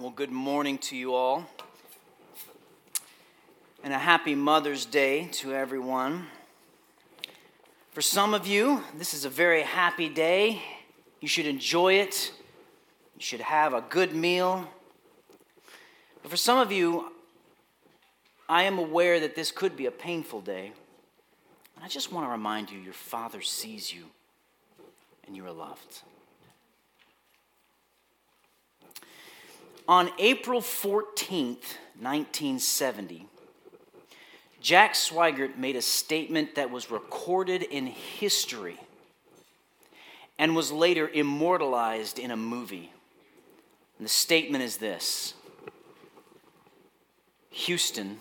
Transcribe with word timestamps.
Well, 0.00 0.10
good 0.10 0.30
morning 0.30 0.78
to 0.78 0.96
you 0.96 1.12
all. 1.12 1.44
And 3.82 3.92
a 3.92 3.98
happy 3.98 4.36
Mother's 4.36 4.86
Day 4.86 5.24
to 5.32 5.52
everyone. 5.52 6.26
For 7.90 8.00
some 8.00 8.32
of 8.32 8.46
you, 8.46 8.84
this 8.96 9.12
is 9.12 9.24
a 9.24 9.28
very 9.28 9.62
happy 9.62 10.08
day. 10.08 10.62
You 11.20 11.26
should 11.26 11.46
enjoy 11.46 11.94
it. 11.94 12.32
You 13.16 13.22
should 13.22 13.40
have 13.40 13.74
a 13.74 13.80
good 13.80 14.14
meal. 14.14 14.68
But 16.22 16.30
for 16.30 16.36
some 16.36 16.58
of 16.58 16.70
you, 16.70 17.10
I 18.48 18.62
am 18.62 18.78
aware 18.78 19.18
that 19.18 19.34
this 19.34 19.50
could 19.50 19.76
be 19.76 19.86
a 19.86 19.90
painful 19.90 20.42
day. 20.42 20.70
And 21.74 21.84
I 21.84 21.88
just 21.88 22.12
want 22.12 22.24
to 22.24 22.30
remind 22.30 22.70
you 22.70 22.78
your 22.78 22.92
Father 22.92 23.40
sees 23.40 23.92
you 23.92 24.04
and 25.26 25.34
you 25.34 25.44
are 25.44 25.50
loved. 25.50 26.02
On 29.88 30.10
April 30.18 30.60
14th, 30.60 31.78
1970, 31.98 33.26
Jack 34.60 34.92
Swigert 34.92 35.56
made 35.56 35.76
a 35.76 35.82
statement 35.82 36.56
that 36.56 36.70
was 36.70 36.90
recorded 36.90 37.62
in 37.62 37.86
history 37.86 38.78
and 40.38 40.54
was 40.54 40.70
later 40.70 41.08
immortalized 41.08 42.18
in 42.18 42.30
a 42.30 42.36
movie. 42.36 42.92
And 43.96 44.04
the 44.04 44.10
statement 44.10 44.62
is 44.62 44.76
this 44.76 45.32
Houston, 47.50 48.18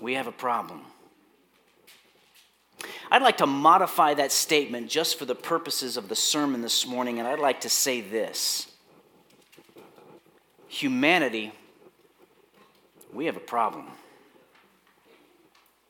we 0.00 0.14
have 0.14 0.26
a 0.26 0.32
problem. 0.32 0.80
I'd 3.10 3.22
like 3.22 3.36
to 3.36 3.46
modify 3.46 4.14
that 4.14 4.32
statement 4.32 4.88
just 4.88 5.18
for 5.18 5.26
the 5.26 5.34
purposes 5.34 5.98
of 5.98 6.08
the 6.08 6.16
sermon 6.16 6.62
this 6.62 6.86
morning, 6.86 7.18
and 7.18 7.28
I'd 7.28 7.40
like 7.40 7.60
to 7.60 7.68
say 7.68 8.00
this 8.00 8.68
humanity, 10.76 11.52
we 13.12 13.26
have 13.26 13.36
a 13.36 13.40
problem. 13.40 13.86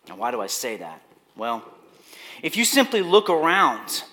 Now, 0.08 0.16
why 0.16 0.30
do 0.30 0.40
I 0.40 0.46
say 0.46 0.76
that? 0.76 1.02
Well, 1.36 1.64
if 2.42 2.56
you 2.56 2.64
simply 2.64 3.02
look 3.02 3.28
around, 3.28 4.04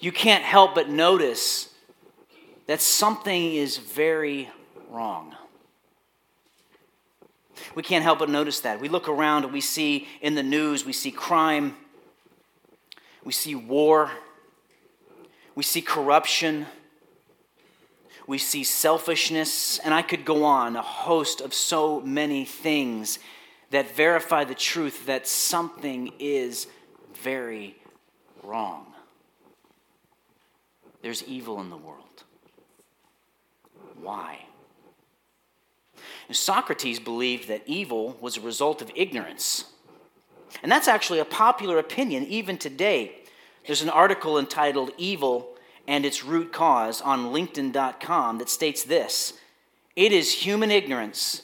you 0.00 0.10
can't 0.10 0.42
help 0.42 0.74
but 0.74 0.88
notice 0.88 1.68
that 2.66 2.80
something 2.80 3.54
is 3.54 3.76
very 3.76 4.48
wrong. 4.90 5.34
We 7.74 7.82
can't 7.82 8.02
help 8.02 8.20
but 8.20 8.30
notice 8.30 8.60
that. 8.60 8.80
We 8.80 8.88
look 8.88 9.08
around 9.08 9.44
and 9.44 9.52
we 9.52 9.60
see 9.60 10.08
in 10.22 10.34
the 10.34 10.42
news, 10.42 10.84
we 10.84 10.92
see 10.92 11.10
crime, 11.10 11.76
we 13.22 13.32
see 13.32 13.54
war, 13.54 14.10
we 15.54 15.62
see 15.62 15.82
corruption, 15.82 16.66
we 18.26 18.38
see 18.38 18.64
selfishness, 18.64 19.78
and 19.78 19.92
I 19.92 20.02
could 20.02 20.24
go 20.24 20.44
on 20.44 20.76
a 20.76 20.82
host 20.82 21.40
of 21.40 21.52
so 21.52 22.00
many 22.00 22.44
things 22.44 23.18
that 23.70 23.94
verify 23.94 24.44
the 24.44 24.54
truth 24.54 25.06
that 25.06 25.26
something 25.26 26.12
is 26.18 26.66
very 27.22 27.76
wrong. 28.42 28.86
There's 31.02 31.22
evil 31.24 31.60
in 31.60 31.70
the 31.70 31.76
world. 31.76 32.24
Why? 34.00 34.38
Socrates 36.30 36.98
believed 36.98 37.48
that 37.48 37.62
evil 37.66 38.16
was 38.20 38.36
a 38.36 38.40
result 38.40 38.82
of 38.82 38.90
ignorance. 38.94 39.66
And 40.62 40.72
that's 40.72 40.88
actually 40.88 41.18
a 41.18 41.24
popular 41.24 41.78
opinion 41.78 42.24
even 42.26 42.58
today. 42.58 43.16
There's 43.66 43.82
an 43.82 43.90
article 43.90 44.38
entitled 44.38 44.92
Evil 44.96 45.53
and 45.86 46.04
its 46.04 46.24
root 46.24 46.52
cause 46.52 47.00
on 47.00 47.32
LinkedIn.com 47.32 48.38
that 48.38 48.48
states 48.48 48.84
this 48.84 49.34
It 49.96 50.12
is 50.12 50.32
human 50.32 50.70
ignorance. 50.70 51.42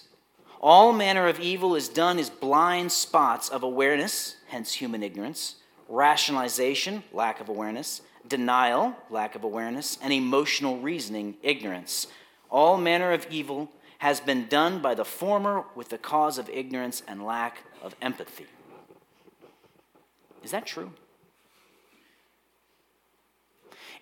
All 0.60 0.92
manner 0.92 1.26
of 1.26 1.40
evil 1.40 1.74
is 1.74 1.88
done 1.88 2.18
as 2.18 2.28
blind 2.28 2.92
spots 2.92 3.48
of 3.48 3.62
awareness, 3.62 4.36
hence 4.48 4.74
human 4.74 5.02
ignorance, 5.02 5.56
rationalization, 5.88 7.02
lack 7.12 7.40
of 7.40 7.48
awareness, 7.48 8.02
denial, 8.28 8.94
lack 9.08 9.34
of 9.34 9.42
awareness, 9.42 9.96
and 10.02 10.12
emotional 10.12 10.78
reasoning, 10.78 11.36
ignorance. 11.42 12.06
All 12.50 12.76
manner 12.76 13.12
of 13.12 13.26
evil 13.30 13.70
has 13.98 14.20
been 14.20 14.46
done 14.48 14.80
by 14.80 14.94
the 14.94 15.04
former 15.04 15.64
with 15.74 15.88
the 15.88 15.98
cause 15.98 16.38
of 16.38 16.48
ignorance 16.50 17.02
and 17.06 17.24
lack 17.24 17.64
of 17.82 17.94
empathy. 18.02 18.46
Is 20.42 20.50
that 20.50 20.66
true? 20.66 20.92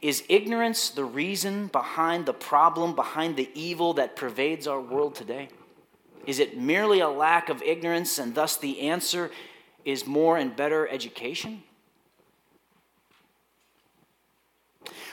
Is 0.00 0.22
ignorance 0.28 0.90
the 0.90 1.04
reason 1.04 1.66
behind 1.68 2.26
the 2.26 2.32
problem, 2.32 2.94
behind 2.94 3.36
the 3.36 3.50
evil 3.54 3.94
that 3.94 4.14
pervades 4.14 4.66
our 4.66 4.80
world 4.80 5.14
today? 5.14 5.48
Is 6.24 6.38
it 6.38 6.58
merely 6.58 7.00
a 7.00 7.08
lack 7.08 7.48
of 7.48 7.62
ignorance 7.62 8.18
and 8.18 8.34
thus 8.34 8.56
the 8.56 8.80
answer 8.82 9.30
is 9.84 10.06
more 10.06 10.36
and 10.36 10.54
better 10.54 10.86
education? 10.88 11.62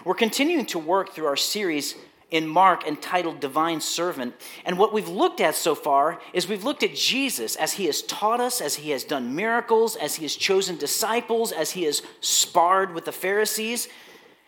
We're 0.03 0.13
continuing 0.13 0.67
to 0.67 0.77
work 0.77 1.13
through 1.13 1.25
our 1.25 1.35
series 1.35 1.95
in 2.29 2.47
Mark 2.47 2.85
entitled 2.85 3.39
Divine 3.39 3.81
Servant. 3.81 4.35
And 4.65 4.77
what 4.77 4.93
we've 4.93 5.07
looked 5.07 5.41
at 5.41 5.55
so 5.55 5.73
far 5.73 6.19
is 6.33 6.47
we've 6.47 6.63
looked 6.63 6.83
at 6.83 6.93
Jesus 6.93 7.55
as 7.55 7.73
he 7.73 7.85
has 7.85 8.01
taught 8.03 8.39
us, 8.39 8.61
as 8.61 8.75
he 8.75 8.91
has 8.91 9.03
done 9.03 9.35
miracles, 9.35 9.95
as 9.95 10.15
he 10.15 10.25
has 10.25 10.35
chosen 10.35 10.77
disciples, 10.77 11.51
as 11.51 11.71
he 11.71 11.83
has 11.83 12.03
sparred 12.19 12.93
with 12.93 13.05
the 13.05 13.11
Pharisees. 13.11 13.87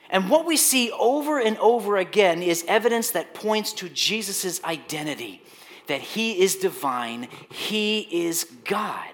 And 0.09 0.29
what 0.29 0.45
we 0.45 0.57
see 0.57 0.91
over 0.91 1.39
and 1.39 1.57
over 1.57 1.97
again 1.97 2.41
is 2.41 2.63
evidence 2.67 3.11
that 3.11 3.33
points 3.33 3.73
to 3.73 3.89
Jesus' 3.89 4.63
identity 4.63 5.41
that 5.87 6.01
he 6.01 6.41
is 6.41 6.57
divine, 6.57 7.29
he 7.49 8.07
is 8.11 8.43
God. 8.65 9.07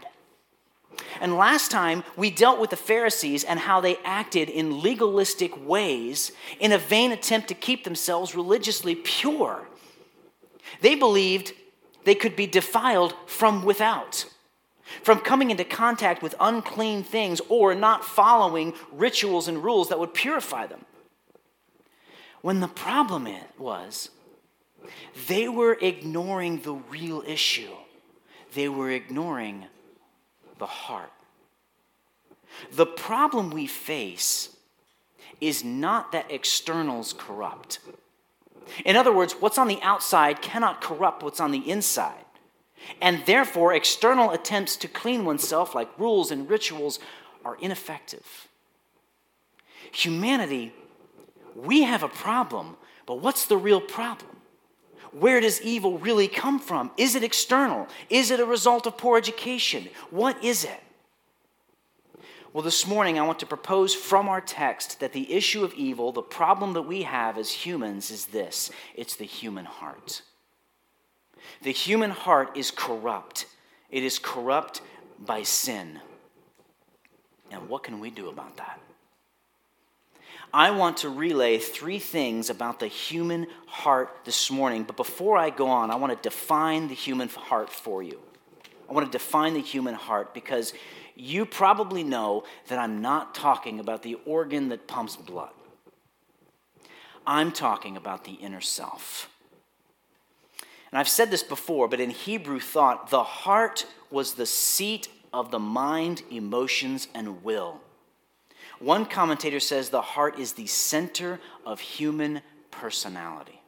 And 1.21 1.37
last 1.37 1.71
time 1.71 2.03
we 2.17 2.29
dealt 2.29 2.59
with 2.59 2.71
the 2.71 2.75
Pharisees 2.75 3.43
and 3.43 3.59
how 3.59 3.79
they 3.79 3.97
acted 4.03 4.49
in 4.49 4.81
legalistic 4.81 5.65
ways 5.65 6.31
in 6.59 6.71
a 6.71 6.77
vain 6.77 7.11
attempt 7.11 7.47
to 7.49 7.53
keep 7.53 7.83
themselves 7.83 8.35
religiously 8.35 8.95
pure. 8.95 9.67
They 10.81 10.95
believed 10.95 11.53
they 12.03 12.15
could 12.15 12.35
be 12.35 12.47
defiled 12.47 13.15
from 13.27 13.63
without, 13.63 14.25
from 15.01 15.19
coming 15.19 15.51
into 15.51 15.63
contact 15.63 16.21
with 16.21 16.35
unclean 16.39 17.03
things 17.03 17.41
or 17.49 17.73
not 17.73 18.05
following 18.05 18.73
rituals 18.91 19.47
and 19.47 19.63
rules 19.63 19.89
that 19.89 19.99
would 19.99 20.13
purify 20.13 20.67
them. 20.67 20.85
When 22.41 22.59
the 22.59 22.67
problem 22.67 23.27
was, 23.57 24.09
they 25.27 25.47
were 25.47 25.77
ignoring 25.81 26.61
the 26.61 26.73
real 26.73 27.23
issue. 27.25 27.71
They 28.53 28.67
were 28.67 28.91
ignoring 28.91 29.65
the 30.59 30.65
heart. 30.65 31.11
The 32.71 32.85
problem 32.85 33.49
we 33.49 33.65
face 33.65 34.49
is 35.41 35.63
not 35.63 36.11
that 36.11 36.31
externals 36.31 37.13
corrupt. 37.13 37.79
In 38.85 38.95
other 38.95 39.13
words, 39.13 39.33
what's 39.33 39.57
on 39.57 39.67
the 39.67 39.81
outside 39.81 40.41
cannot 40.41 40.81
corrupt 40.81 41.23
what's 41.23 41.39
on 41.39 41.51
the 41.51 41.69
inside. 41.69 42.25
And 43.01 43.25
therefore, 43.25 43.73
external 43.73 44.31
attempts 44.31 44.75
to 44.77 44.88
clean 44.88 45.25
oneself, 45.25 45.75
like 45.75 45.89
rules 45.97 46.31
and 46.31 46.49
rituals, 46.49 46.99
are 47.45 47.57
ineffective. 47.59 48.47
Humanity, 49.91 50.73
we 51.55 51.83
have 51.83 52.03
a 52.03 52.07
problem, 52.07 52.77
but 53.05 53.21
what's 53.21 53.45
the 53.45 53.57
real 53.57 53.81
problem? 53.81 54.33
where 55.13 55.39
does 55.39 55.61
evil 55.61 55.99
really 55.99 56.27
come 56.27 56.59
from? 56.59 56.91
Is 56.97 57.16
it 57.16 57.23
external? 57.23 57.88
Is 58.09 58.31
it 58.31 58.39
a 58.39 58.45
result 58.45 58.88
of 58.88 58.97
poor 58.97 59.17
education? 59.17 59.89
What 60.09 60.44
is 60.44 60.63
it? 60.63 60.79
Well, 62.51 62.63
this 62.63 62.85
morning 62.85 63.17
I 63.17 63.25
want 63.25 63.39
to 63.39 63.45
propose 63.45 63.95
from 63.95 64.27
our 64.27 64.41
text 64.41 65.00
that 65.00 65.13
the 65.13 65.31
issue 65.33 65.63
of 65.63 65.73
evil, 65.73 66.11
the 66.11 66.21
problem 66.21 66.73
that 66.73 66.83
we 66.83 67.03
have 67.03 67.38
as 67.38 67.51
humans, 67.51 68.11
is 68.11 68.27
this 68.27 68.71
it's 68.95 69.15
the 69.15 69.25
human 69.25 69.65
heart. 69.65 70.21
The 71.63 71.71
human 71.71 72.12
heart 72.12 72.57
is 72.57 72.71
corrupt, 72.71 73.45
it 73.89 74.04
is 74.04 74.19
corrupt 74.19 74.81
by 75.18 75.44
sin. 75.44 76.00
And 77.51 77.69
what 77.69 77.83
can 77.83 78.00
we 78.00 78.10
do 78.10 78.30
about 78.30 78.57
that? 78.57 78.80
I 80.54 80.71
want 80.71 80.98
to 80.98 81.10
relay 81.10 81.57
three 81.57 82.00
things 82.00 82.50
about 82.50 82.80
the 82.80 82.88
human 82.88 83.48
heart 83.65 84.10
this 84.25 84.51
morning. 84.51 84.83
But 84.83 84.98
before 84.98 85.38
I 85.38 85.51
go 85.51 85.68
on, 85.68 85.89
I 85.89 85.95
want 85.95 86.12
to 86.12 86.30
define 86.30 86.89
the 86.89 86.94
human 86.94 87.30
heart 87.30 87.69
for 87.71 88.04
you. 88.04 88.19
I 88.89 88.94
want 88.94 89.09
to 89.09 89.18
define 89.18 89.54
the 89.54 89.62
human 89.62 89.95
heart 89.95 90.33
because 90.33 90.74
you 91.16 91.45
probably 91.45 92.04
know 92.04 92.44
that 92.68 92.77
I'm 92.77 93.01
not 93.01 93.33
talking 93.33 93.80
about 93.80 94.04
the 94.04 94.16
organ 94.25 94.69
that 94.69 94.88
pumps 94.88 95.16
blood. 95.16 95.51
I'm 97.25 97.51
talking 97.51 97.95
about 97.95 98.25
the 98.25 98.33
inner 98.33 98.62
self. 98.62 99.30
And 100.94 101.00
I've 101.00 101.10
said 101.10 101.31
this 101.31 101.42
before, 101.42 101.88
but 101.88 102.00
in 102.00 102.12
Hebrew 102.12 102.60
thought, 102.60 103.10
the 103.10 103.24
heart 103.24 103.88
was 104.12 104.36
the 104.36 104.45
seat 104.45 105.07
of 105.34 105.50
the 105.50 105.57
mind, 105.57 106.22
emotions, 106.30 107.07
and 107.16 107.44
will. 107.44 107.81
One 108.78 109.07
commentator 109.07 109.60
says 109.60 109.90
the 109.90 110.04
heart 110.04 110.38
is 110.38 110.54
the 110.54 110.68
center 110.68 111.40
of 111.66 111.80
human 111.80 112.42
personality. 112.69 113.60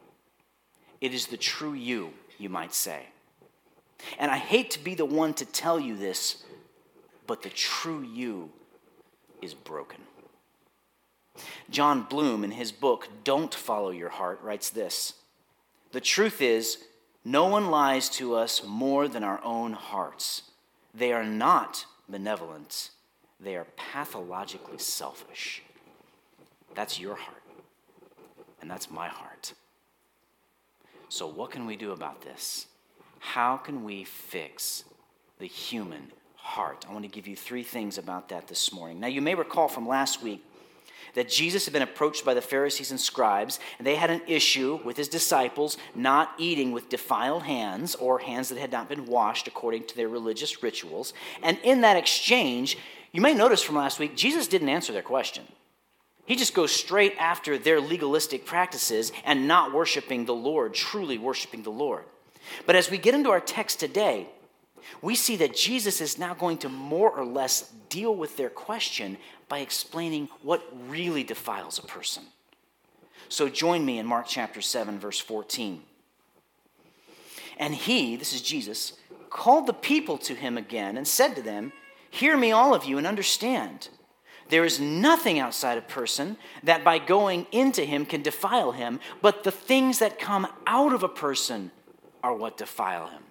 It 1.01 1.15
is 1.15 1.25
the 1.25 1.35
true 1.35 1.73
you, 1.73 2.13
you 2.37 2.47
might 2.49 2.75
say. 2.75 3.07
And 4.19 4.29
I 4.29 4.37
hate 4.37 4.69
to 4.71 4.83
be 4.83 4.93
the 4.93 5.03
one 5.03 5.33
to 5.33 5.45
tell 5.45 5.79
you 5.79 5.97
this, 5.97 6.43
but 7.25 7.41
the 7.41 7.49
true 7.49 8.03
you 8.03 8.51
is 9.41 9.55
broken. 9.55 10.01
Jon 11.71 12.03
Bloom, 12.03 12.43
in 12.43 12.51
his 12.51 12.71
book, 12.71 13.09
Don't 13.23 13.55
Follow 13.55 13.89
Your 13.89 14.09
Heart, 14.09 14.41
writes 14.43 14.69
this 14.69 15.13
The 15.91 16.01
truth 16.01 16.39
is, 16.39 16.77
no 17.25 17.47
one 17.47 17.71
lies 17.71 18.07
to 18.09 18.35
us 18.35 18.63
more 18.63 19.07
than 19.07 19.23
our 19.23 19.43
own 19.43 19.73
hearts. 19.73 20.43
They 20.93 21.11
are 21.11 21.25
not 21.25 21.85
benevolent, 22.07 22.91
they 23.39 23.55
are 23.55 23.65
pathologically 23.75 24.77
selfish. 24.77 25.63
That's 26.75 26.99
your 26.99 27.15
heart, 27.15 27.41
and 28.61 28.69
that's 28.69 28.91
my 28.91 29.07
heart. 29.07 29.53
So, 31.09 31.27
what 31.27 31.51
can 31.51 31.65
we 31.65 31.75
do 31.75 31.91
about 31.91 32.21
this? 32.21 32.67
How 33.19 33.57
can 33.57 33.83
we 33.83 34.03
fix 34.03 34.83
the 35.39 35.47
human 35.47 36.11
heart? 36.35 36.85
I 36.87 36.93
want 36.93 37.05
to 37.05 37.09
give 37.09 37.27
you 37.27 37.35
three 37.35 37.63
things 37.63 37.97
about 37.97 38.29
that 38.29 38.47
this 38.47 38.71
morning. 38.71 38.99
Now, 38.99 39.07
you 39.07 39.21
may 39.21 39.33
recall 39.33 39.67
from 39.67 39.87
last 39.87 40.21
week 40.21 40.45
that 41.15 41.29
Jesus 41.29 41.65
had 41.65 41.73
been 41.73 41.81
approached 41.81 42.23
by 42.23 42.33
the 42.33 42.41
Pharisees 42.41 42.91
and 42.91 42.99
scribes, 42.99 43.59
and 43.77 43.87
they 43.87 43.95
had 43.95 44.11
an 44.11 44.21
issue 44.27 44.79
with 44.85 44.95
his 44.95 45.07
disciples 45.07 45.77
not 45.95 46.33
eating 46.37 46.71
with 46.71 46.89
defiled 46.89 47.43
hands 47.43 47.95
or 47.95 48.19
hands 48.19 48.49
that 48.49 48.57
had 48.57 48.71
not 48.71 48.87
been 48.87 49.05
washed 49.05 49.47
according 49.47 49.85
to 49.87 49.95
their 49.95 50.09
religious 50.09 50.61
rituals. 50.61 51.13
And 51.41 51.57
in 51.63 51.81
that 51.81 51.97
exchange, 51.97 52.77
you 53.11 53.21
may 53.21 53.33
notice 53.33 53.61
from 53.63 53.75
last 53.75 53.97
week, 53.97 54.15
Jesus 54.15 54.47
didn't 54.47 54.69
answer 54.69 54.93
their 54.93 55.01
question. 55.01 55.45
He 56.25 56.35
just 56.35 56.53
goes 56.53 56.71
straight 56.71 57.15
after 57.19 57.57
their 57.57 57.79
legalistic 57.79 58.45
practices 58.45 59.11
and 59.23 59.47
not 59.47 59.73
worshiping 59.73 60.25
the 60.25 60.35
Lord, 60.35 60.73
truly 60.73 61.17
worshiping 61.17 61.63
the 61.63 61.69
Lord. 61.69 62.03
But 62.65 62.75
as 62.75 62.89
we 62.89 62.97
get 62.97 63.15
into 63.15 63.29
our 63.29 63.39
text 63.39 63.79
today, 63.79 64.27
we 65.01 65.15
see 65.15 65.35
that 65.37 65.55
Jesus 65.55 66.01
is 66.01 66.17
now 66.17 66.33
going 66.33 66.57
to 66.59 66.69
more 66.69 67.09
or 67.09 67.25
less 67.25 67.71
deal 67.89 68.15
with 68.15 68.37
their 68.37 68.49
question 68.49 69.17
by 69.49 69.59
explaining 69.59 70.29
what 70.41 70.63
really 70.87 71.23
defiles 71.23 71.77
a 71.79 71.83
person. 71.83 72.23
So 73.29 73.49
join 73.49 73.85
me 73.85 73.97
in 73.99 74.05
Mark 74.05 74.25
chapter 74.27 74.61
7, 74.61 74.99
verse 74.99 75.19
14. 75.19 75.81
And 77.57 77.73
he, 77.73 78.15
this 78.15 78.33
is 78.33 78.41
Jesus, 78.41 78.93
called 79.29 79.67
the 79.67 79.73
people 79.73 80.17
to 80.19 80.35
him 80.35 80.57
again 80.57 80.97
and 80.97 81.07
said 81.07 81.35
to 81.35 81.41
them, 81.41 81.71
Hear 82.09 82.37
me, 82.37 82.51
all 82.51 82.73
of 82.73 82.85
you, 82.85 82.97
and 82.97 83.05
understand. 83.05 83.89
There 84.49 84.63
is 84.63 84.79
nothing 84.79 85.39
outside 85.39 85.77
a 85.77 85.81
person 85.81 86.37
that 86.63 86.83
by 86.83 86.99
going 86.99 87.47
into 87.51 87.83
him 87.83 88.05
can 88.05 88.21
defile 88.21 88.71
him, 88.71 88.99
but 89.21 89.43
the 89.43 89.51
things 89.51 89.99
that 89.99 90.19
come 90.19 90.47
out 90.67 90.93
of 90.93 91.03
a 91.03 91.09
person 91.09 91.71
are 92.23 92.33
what 92.33 92.57
defile 92.57 93.07
him. 93.07 93.23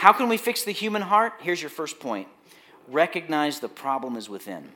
How 0.00 0.14
can 0.14 0.30
we 0.30 0.38
fix 0.38 0.64
the 0.64 0.72
human 0.72 1.02
heart? 1.02 1.34
Here's 1.40 1.60
your 1.60 1.68
first 1.68 2.00
point 2.00 2.26
recognize 2.88 3.60
the 3.60 3.68
problem 3.68 4.16
is 4.16 4.30
within. 4.30 4.70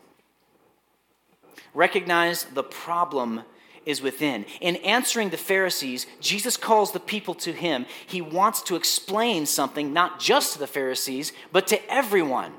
Recognize 1.72 2.44
the 2.44 2.62
problem 2.62 3.42
is 3.86 4.02
within. 4.02 4.44
In 4.60 4.76
answering 4.76 5.30
the 5.30 5.38
Pharisees, 5.38 6.06
Jesus 6.20 6.58
calls 6.58 6.92
the 6.92 7.00
people 7.00 7.34
to 7.36 7.52
him. 7.52 7.86
He 8.06 8.20
wants 8.20 8.62
to 8.64 8.76
explain 8.76 9.46
something, 9.46 9.94
not 9.94 10.20
just 10.20 10.52
to 10.52 10.58
the 10.58 10.66
Pharisees, 10.66 11.32
but 11.52 11.66
to 11.68 11.90
everyone. 11.90 12.52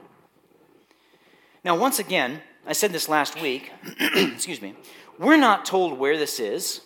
Now, 1.64 1.78
once 1.78 2.00
again, 2.00 2.42
I 2.66 2.74
said 2.74 2.92
this 2.92 3.08
last 3.08 3.40
week, 3.40 3.72
excuse 4.00 4.62
me, 4.62 4.74
we're 5.20 5.38
not 5.38 5.66
told 5.66 6.00
where 6.00 6.18
this 6.18 6.40
is. 6.40 6.82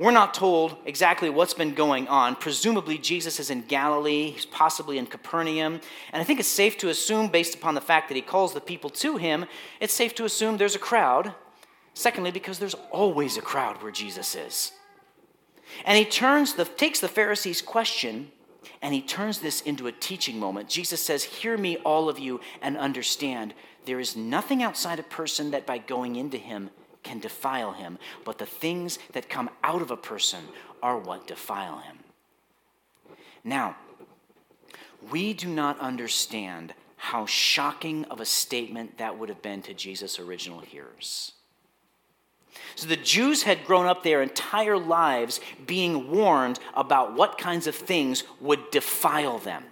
We're 0.00 0.12
not 0.12 0.32
told 0.32 0.78
exactly 0.86 1.28
what's 1.28 1.52
been 1.52 1.74
going 1.74 2.08
on. 2.08 2.34
Presumably, 2.34 2.96
Jesus 2.96 3.38
is 3.38 3.50
in 3.50 3.60
Galilee, 3.66 4.30
he's 4.30 4.46
possibly 4.46 4.96
in 4.96 5.04
Capernaum. 5.04 5.74
And 6.10 6.22
I 6.22 6.24
think 6.24 6.40
it's 6.40 6.48
safe 6.48 6.78
to 6.78 6.88
assume, 6.88 7.28
based 7.28 7.54
upon 7.54 7.74
the 7.74 7.82
fact 7.82 8.08
that 8.08 8.14
he 8.14 8.22
calls 8.22 8.54
the 8.54 8.62
people 8.62 8.88
to 8.88 9.18
him, 9.18 9.44
it's 9.78 9.92
safe 9.92 10.14
to 10.14 10.24
assume 10.24 10.56
there's 10.56 10.74
a 10.74 10.78
crowd. 10.78 11.34
Secondly, 11.92 12.30
because 12.30 12.58
there's 12.58 12.76
always 12.90 13.36
a 13.36 13.42
crowd 13.42 13.82
where 13.82 13.92
Jesus 13.92 14.34
is. 14.34 14.72
And 15.84 15.98
he 15.98 16.06
turns 16.06 16.54
the, 16.54 16.64
takes 16.64 17.00
the 17.00 17.06
Pharisees' 17.06 17.60
question 17.60 18.32
and 18.80 18.94
he 18.94 19.02
turns 19.02 19.40
this 19.40 19.60
into 19.60 19.86
a 19.86 19.92
teaching 19.92 20.38
moment. 20.38 20.70
Jesus 20.70 21.02
says, 21.02 21.24
Hear 21.24 21.58
me, 21.58 21.76
all 21.76 22.08
of 22.08 22.18
you, 22.18 22.40
and 22.62 22.78
understand. 22.78 23.52
There 23.84 24.00
is 24.00 24.16
nothing 24.16 24.62
outside 24.62 24.98
a 24.98 25.02
person 25.02 25.50
that 25.50 25.66
by 25.66 25.76
going 25.76 26.16
into 26.16 26.38
him 26.38 26.70
can 27.02 27.18
defile 27.18 27.72
him, 27.72 27.98
but 28.24 28.38
the 28.38 28.46
things 28.46 28.98
that 29.12 29.28
come 29.28 29.50
out 29.62 29.82
of 29.82 29.90
a 29.90 29.96
person 29.96 30.44
are 30.82 30.98
what 30.98 31.26
defile 31.26 31.78
him. 31.78 31.98
Now, 33.44 33.76
we 35.10 35.32
do 35.32 35.48
not 35.48 35.78
understand 35.80 36.74
how 36.96 37.24
shocking 37.24 38.04
of 38.06 38.20
a 38.20 38.26
statement 38.26 38.98
that 38.98 39.18
would 39.18 39.30
have 39.30 39.40
been 39.40 39.62
to 39.62 39.72
Jesus' 39.72 40.18
original 40.18 40.60
hearers. 40.60 41.32
So 42.74 42.86
the 42.86 42.96
Jews 42.96 43.44
had 43.44 43.64
grown 43.64 43.86
up 43.86 44.02
their 44.02 44.22
entire 44.22 44.76
lives 44.78 45.40
being 45.66 46.10
warned 46.10 46.58
about 46.74 47.14
what 47.14 47.38
kinds 47.38 47.66
of 47.66 47.74
things 47.74 48.24
would 48.40 48.70
defile 48.70 49.38
them. 49.38 49.64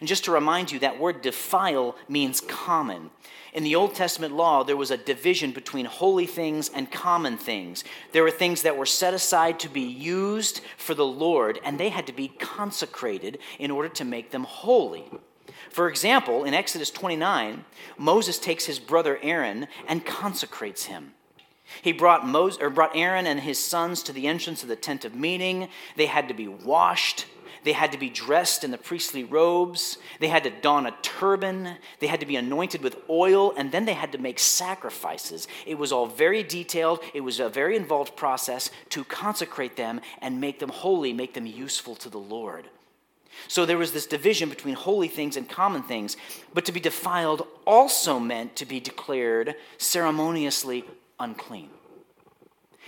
And 0.00 0.08
just 0.08 0.24
to 0.24 0.32
remind 0.32 0.70
you, 0.70 0.78
that 0.80 0.98
word 0.98 1.22
defile 1.22 1.96
means 2.08 2.40
common. 2.40 3.10
In 3.52 3.62
the 3.62 3.74
Old 3.74 3.94
Testament 3.94 4.34
law, 4.34 4.64
there 4.64 4.76
was 4.76 4.90
a 4.90 4.98
division 4.98 5.52
between 5.52 5.86
holy 5.86 6.26
things 6.26 6.68
and 6.68 6.92
common 6.92 7.38
things. 7.38 7.84
There 8.12 8.22
were 8.22 8.30
things 8.30 8.62
that 8.62 8.76
were 8.76 8.84
set 8.84 9.14
aside 9.14 9.58
to 9.60 9.68
be 9.68 9.80
used 9.80 10.60
for 10.76 10.94
the 10.94 11.06
Lord, 11.06 11.58
and 11.64 11.80
they 11.80 11.88
had 11.88 12.06
to 12.06 12.12
be 12.12 12.28
consecrated 12.28 13.38
in 13.58 13.70
order 13.70 13.88
to 13.88 14.04
make 14.04 14.30
them 14.30 14.44
holy. 14.44 15.10
For 15.70 15.88
example, 15.88 16.44
in 16.44 16.54
Exodus 16.54 16.90
29, 16.90 17.64
Moses 17.96 18.38
takes 18.38 18.66
his 18.66 18.78
brother 18.78 19.18
Aaron 19.22 19.68
and 19.88 20.04
consecrates 20.04 20.84
him. 20.84 21.14
He 21.82 21.92
brought, 21.92 22.26
Moses, 22.26 22.60
or 22.60 22.70
brought 22.70 22.94
Aaron 22.94 23.26
and 23.26 23.40
his 23.40 23.58
sons 23.58 24.02
to 24.04 24.12
the 24.12 24.26
entrance 24.26 24.62
of 24.62 24.68
the 24.68 24.76
tent 24.76 25.04
of 25.04 25.14
meeting. 25.14 25.68
They 25.96 26.06
had 26.06 26.28
to 26.28 26.34
be 26.34 26.48
washed. 26.48 27.26
They 27.66 27.72
had 27.72 27.90
to 27.90 27.98
be 27.98 28.10
dressed 28.10 28.62
in 28.62 28.70
the 28.70 28.78
priestly 28.78 29.24
robes. 29.24 29.98
They 30.20 30.28
had 30.28 30.44
to 30.44 30.50
don 30.50 30.86
a 30.86 30.94
turban. 31.02 31.78
They 31.98 32.06
had 32.06 32.20
to 32.20 32.26
be 32.26 32.36
anointed 32.36 32.80
with 32.80 32.96
oil. 33.10 33.52
And 33.56 33.72
then 33.72 33.86
they 33.86 33.94
had 33.94 34.12
to 34.12 34.18
make 34.18 34.38
sacrifices. 34.38 35.48
It 35.66 35.76
was 35.76 35.90
all 35.90 36.06
very 36.06 36.44
detailed. 36.44 37.00
It 37.12 37.22
was 37.22 37.40
a 37.40 37.48
very 37.48 37.74
involved 37.74 38.14
process 38.14 38.70
to 38.90 39.02
consecrate 39.02 39.74
them 39.74 40.00
and 40.22 40.40
make 40.40 40.60
them 40.60 40.68
holy, 40.68 41.12
make 41.12 41.34
them 41.34 41.44
useful 41.44 41.96
to 41.96 42.08
the 42.08 42.20
Lord. 42.20 42.66
So 43.48 43.66
there 43.66 43.78
was 43.78 43.90
this 43.90 44.06
division 44.06 44.48
between 44.48 44.76
holy 44.76 45.08
things 45.08 45.36
and 45.36 45.48
common 45.48 45.82
things. 45.82 46.16
But 46.54 46.66
to 46.66 46.72
be 46.72 46.78
defiled 46.78 47.48
also 47.66 48.20
meant 48.20 48.54
to 48.56 48.64
be 48.64 48.78
declared 48.78 49.56
ceremoniously 49.76 50.84
unclean. 51.18 51.70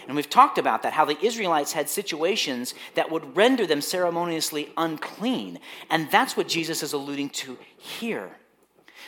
And 0.07 0.17
we've 0.17 0.31
talked 0.31 0.59
about 0.59 0.83
that, 0.83 0.93
how 0.93 1.05
the 1.05 1.23
Israelites 1.25 1.73
had 1.73 1.89
situations 1.89 2.75
that 2.95 3.11
would 3.11 3.37
render 3.37 3.67
them 3.67 3.81
ceremoniously 3.81 4.71
unclean. 4.77 5.59
And 5.91 6.11
that's 6.11 6.37
what 6.37 6.49
Jesus 6.49 6.83
is 6.83 6.93
alluding 6.93 7.31
to 7.31 7.59
here. 7.77 8.31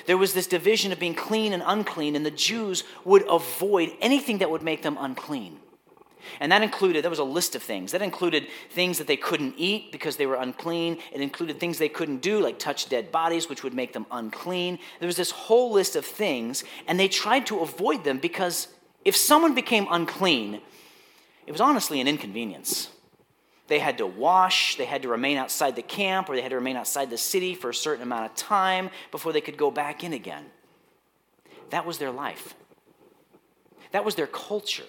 There 0.06 0.18
was 0.18 0.34
this 0.34 0.46
division 0.46 0.92
of 0.92 0.98
being 0.98 1.14
clean 1.14 1.52
and 1.52 1.62
unclean, 1.64 2.16
and 2.16 2.24
the 2.24 2.30
Jews 2.30 2.84
would 3.04 3.24
avoid 3.28 3.92
anything 4.00 4.38
that 4.38 4.50
would 4.50 4.62
make 4.62 4.82
them 4.82 4.96
unclean. 4.98 5.58
And 6.38 6.52
that 6.52 6.62
included, 6.62 7.02
there 7.02 7.10
was 7.10 7.18
a 7.18 7.24
list 7.24 7.54
of 7.54 7.62
things. 7.62 7.92
That 7.92 8.02
included 8.02 8.48
things 8.70 8.98
that 8.98 9.06
they 9.06 9.16
couldn't 9.16 9.54
eat 9.56 9.90
because 9.90 10.16
they 10.16 10.26
were 10.26 10.36
unclean. 10.36 10.98
It 11.12 11.20
included 11.20 11.58
things 11.58 11.78
they 11.78 11.88
couldn't 11.88 12.20
do, 12.20 12.40
like 12.40 12.58
touch 12.58 12.88
dead 12.88 13.10
bodies, 13.10 13.48
which 13.48 13.62
would 13.62 13.74
make 13.74 13.92
them 13.92 14.06
unclean. 14.10 14.78
There 14.98 15.06
was 15.06 15.16
this 15.16 15.30
whole 15.30 15.72
list 15.72 15.96
of 15.96 16.04
things, 16.04 16.64
and 16.86 17.00
they 17.00 17.08
tried 17.08 17.46
to 17.46 17.60
avoid 17.60 18.04
them 18.04 18.18
because 18.18 18.68
if 19.04 19.16
someone 19.16 19.54
became 19.54 19.86
unclean, 19.90 20.60
it 21.46 21.52
was 21.52 21.60
honestly 21.60 22.00
an 22.00 22.08
inconvenience. 22.08 22.90
They 23.68 23.78
had 23.78 23.98
to 23.98 24.06
wash, 24.06 24.76
they 24.76 24.84
had 24.84 25.02
to 25.02 25.08
remain 25.08 25.36
outside 25.36 25.76
the 25.76 25.82
camp, 25.82 26.28
or 26.28 26.34
they 26.34 26.42
had 26.42 26.50
to 26.50 26.56
remain 26.56 26.76
outside 26.76 27.08
the 27.08 27.16
city 27.16 27.54
for 27.54 27.70
a 27.70 27.74
certain 27.74 28.02
amount 28.02 28.26
of 28.26 28.34
time 28.34 28.90
before 29.12 29.32
they 29.32 29.40
could 29.40 29.56
go 29.56 29.70
back 29.70 30.02
in 30.02 30.12
again. 30.12 30.46
That 31.70 31.86
was 31.86 31.98
their 31.98 32.10
life, 32.10 32.54
that 33.92 34.04
was 34.04 34.16
their 34.16 34.26
culture. 34.26 34.84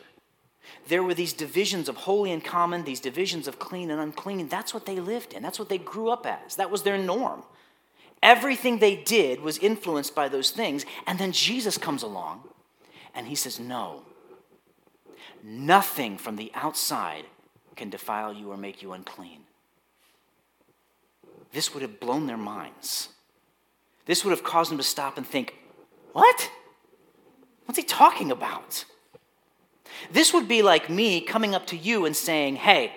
There 0.87 1.03
were 1.03 1.13
these 1.13 1.33
divisions 1.33 1.89
of 1.89 1.95
holy 1.95 2.31
and 2.31 2.43
common, 2.43 2.83
these 2.83 2.99
divisions 2.99 3.47
of 3.47 3.59
clean 3.59 3.91
and 3.91 3.99
unclean. 3.99 4.47
That's 4.47 4.73
what 4.73 4.85
they 4.85 4.99
lived 4.99 5.33
in. 5.33 5.43
That's 5.43 5.59
what 5.59 5.69
they 5.69 5.77
grew 5.77 6.09
up 6.09 6.25
as. 6.25 6.55
That 6.55 6.71
was 6.71 6.83
their 6.83 6.97
norm. 6.97 7.43
Everything 8.23 8.77
they 8.77 8.95
did 8.95 9.41
was 9.41 9.57
influenced 9.57 10.13
by 10.13 10.27
those 10.29 10.51
things. 10.51 10.85
And 11.07 11.19
then 11.19 11.31
Jesus 11.31 11.77
comes 11.77 12.03
along 12.03 12.43
and 13.13 13.27
he 13.27 13.35
says, 13.35 13.59
No, 13.59 14.03
nothing 15.43 16.17
from 16.17 16.35
the 16.35 16.51
outside 16.53 17.25
can 17.75 17.89
defile 17.89 18.33
you 18.33 18.51
or 18.51 18.57
make 18.57 18.81
you 18.81 18.93
unclean. 18.93 19.41
This 21.51 21.73
would 21.73 21.81
have 21.81 21.99
blown 21.99 22.27
their 22.27 22.37
minds. 22.37 23.09
This 24.05 24.23
would 24.23 24.31
have 24.31 24.43
caused 24.43 24.71
them 24.71 24.77
to 24.77 24.83
stop 24.83 25.17
and 25.17 25.25
think, 25.25 25.55
What? 26.13 26.51
What's 27.65 27.77
he 27.77 27.83
talking 27.83 28.31
about? 28.31 28.85
This 30.11 30.33
would 30.33 30.47
be 30.47 30.61
like 30.61 30.89
me 30.89 31.21
coming 31.21 31.55
up 31.55 31.67
to 31.67 31.77
you 31.77 32.05
and 32.05 32.15
saying, 32.15 32.57
Hey, 32.57 32.93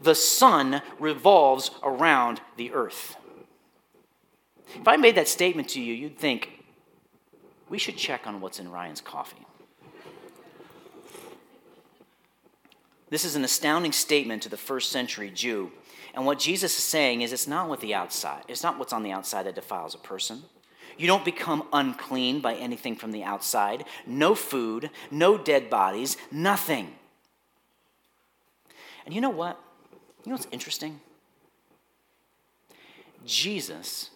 the 0.00 0.14
sun 0.14 0.82
revolves 0.98 1.70
around 1.82 2.40
the 2.56 2.72
earth. 2.72 3.16
If 4.74 4.86
I 4.86 4.96
made 4.96 5.16
that 5.16 5.28
statement 5.28 5.70
to 5.70 5.80
you, 5.80 5.94
you'd 5.94 6.18
think, 6.18 6.50
we 7.68 7.78
should 7.78 7.96
check 7.96 8.26
on 8.26 8.40
what's 8.40 8.60
in 8.60 8.70
Ryan's 8.70 9.00
coffee. 9.00 9.46
This 13.10 13.24
is 13.24 13.36
an 13.36 13.44
astounding 13.44 13.92
statement 13.92 14.42
to 14.42 14.48
the 14.48 14.56
first 14.56 14.90
century 14.90 15.30
Jew. 15.30 15.72
And 16.14 16.26
what 16.26 16.38
Jesus 16.38 16.76
is 16.76 16.84
saying 16.84 17.22
is 17.22 17.32
it's 17.32 17.46
not 17.46 17.68
what 17.68 17.80
the 17.80 17.94
outside, 17.94 18.44
it's 18.48 18.62
not 18.62 18.78
what's 18.78 18.92
on 18.92 19.02
the 19.02 19.12
outside 19.12 19.44
that 19.46 19.54
defiles 19.54 19.94
a 19.94 19.98
person. 19.98 20.42
You 20.96 21.06
don't 21.06 21.24
become 21.24 21.68
unclean 21.72 22.40
by 22.40 22.54
anything 22.54 22.96
from 22.96 23.12
the 23.12 23.22
outside. 23.22 23.84
No 24.04 24.34
food, 24.34 24.90
no 25.12 25.38
dead 25.38 25.70
bodies, 25.70 26.16
nothing. 26.32 26.92
And 29.06 29.14
you 29.14 29.20
know 29.20 29.30
what? 29.30 29.60
You 30.24 30.30
know 30.30 30.36
what's 30.36 30.48
interesting? 30.50 31.00
Jesus 33.24 34.10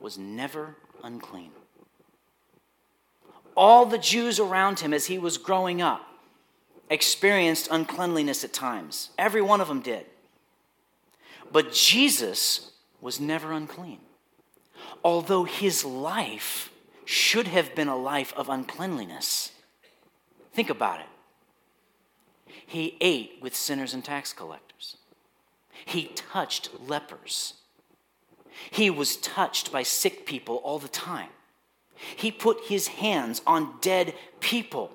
was 0.00 0.16
never 0.16 0.76
unclean. 1.02 1.50
All 3.54 3.84
the 3.84 3.98
Jews 3.98 4.40
around 4.40 4.80
him 4.80 4.94
as 4.94 5.06
he 5.06 5.18
was 5.18 5.36
growing 5.36 5.82
up 5.82 6.05
experienced 6.90 7.68
uncleanliness 7.70 8.44
at 8.44 8.52
times. 8.52 9.10
Every 9.18 9.42
one 9.42 9.60
of 9.60 9.68
them 9.68 9.80
did. 9.80 10.06
But 11.52 11.72
Jesus 11.72 12.72
was 13.00 13.20
never 13.20 13.52
unclean. 13.52 14.00
Although 15.04 15.44
his 15.44 15.84
life 15.84 16.70
should 17.04 17.46
have 17.46 17.74
been 17.74 17.88
a 17.88 17.96
life 17.96 18.32
of 18.36 18.48
uncleanliness. 18.48 19.52
Think 20.52 20.70
about 20.70 21.00
it. 21.00 21.06
He 22.66 22.96
ate 23.00 23.38
with 23.40 23.54
sinners 23.54 23.94
and 23.94 24.04
tax 24.04 24.32
collectors. 24.32 24.96
He 25.84 26.06
touched 26.14 26.70
lepers. 26.80 27.54
He 28.70 28.90
was 28.90 29.16
touched 29.16 29.70
by 29.70 29.82
sick 29.84 30.26
people 30.26 30.56
all 30.56 30.78
the 30.78 30.88
time. 30.88 31.28
He 31.94 32.30
put 32.30 32.64
his 32.64 32.88
hands 32.88 33.40
on 33.46 33.74
dead 33.80 34.14
people. 34.40 34.90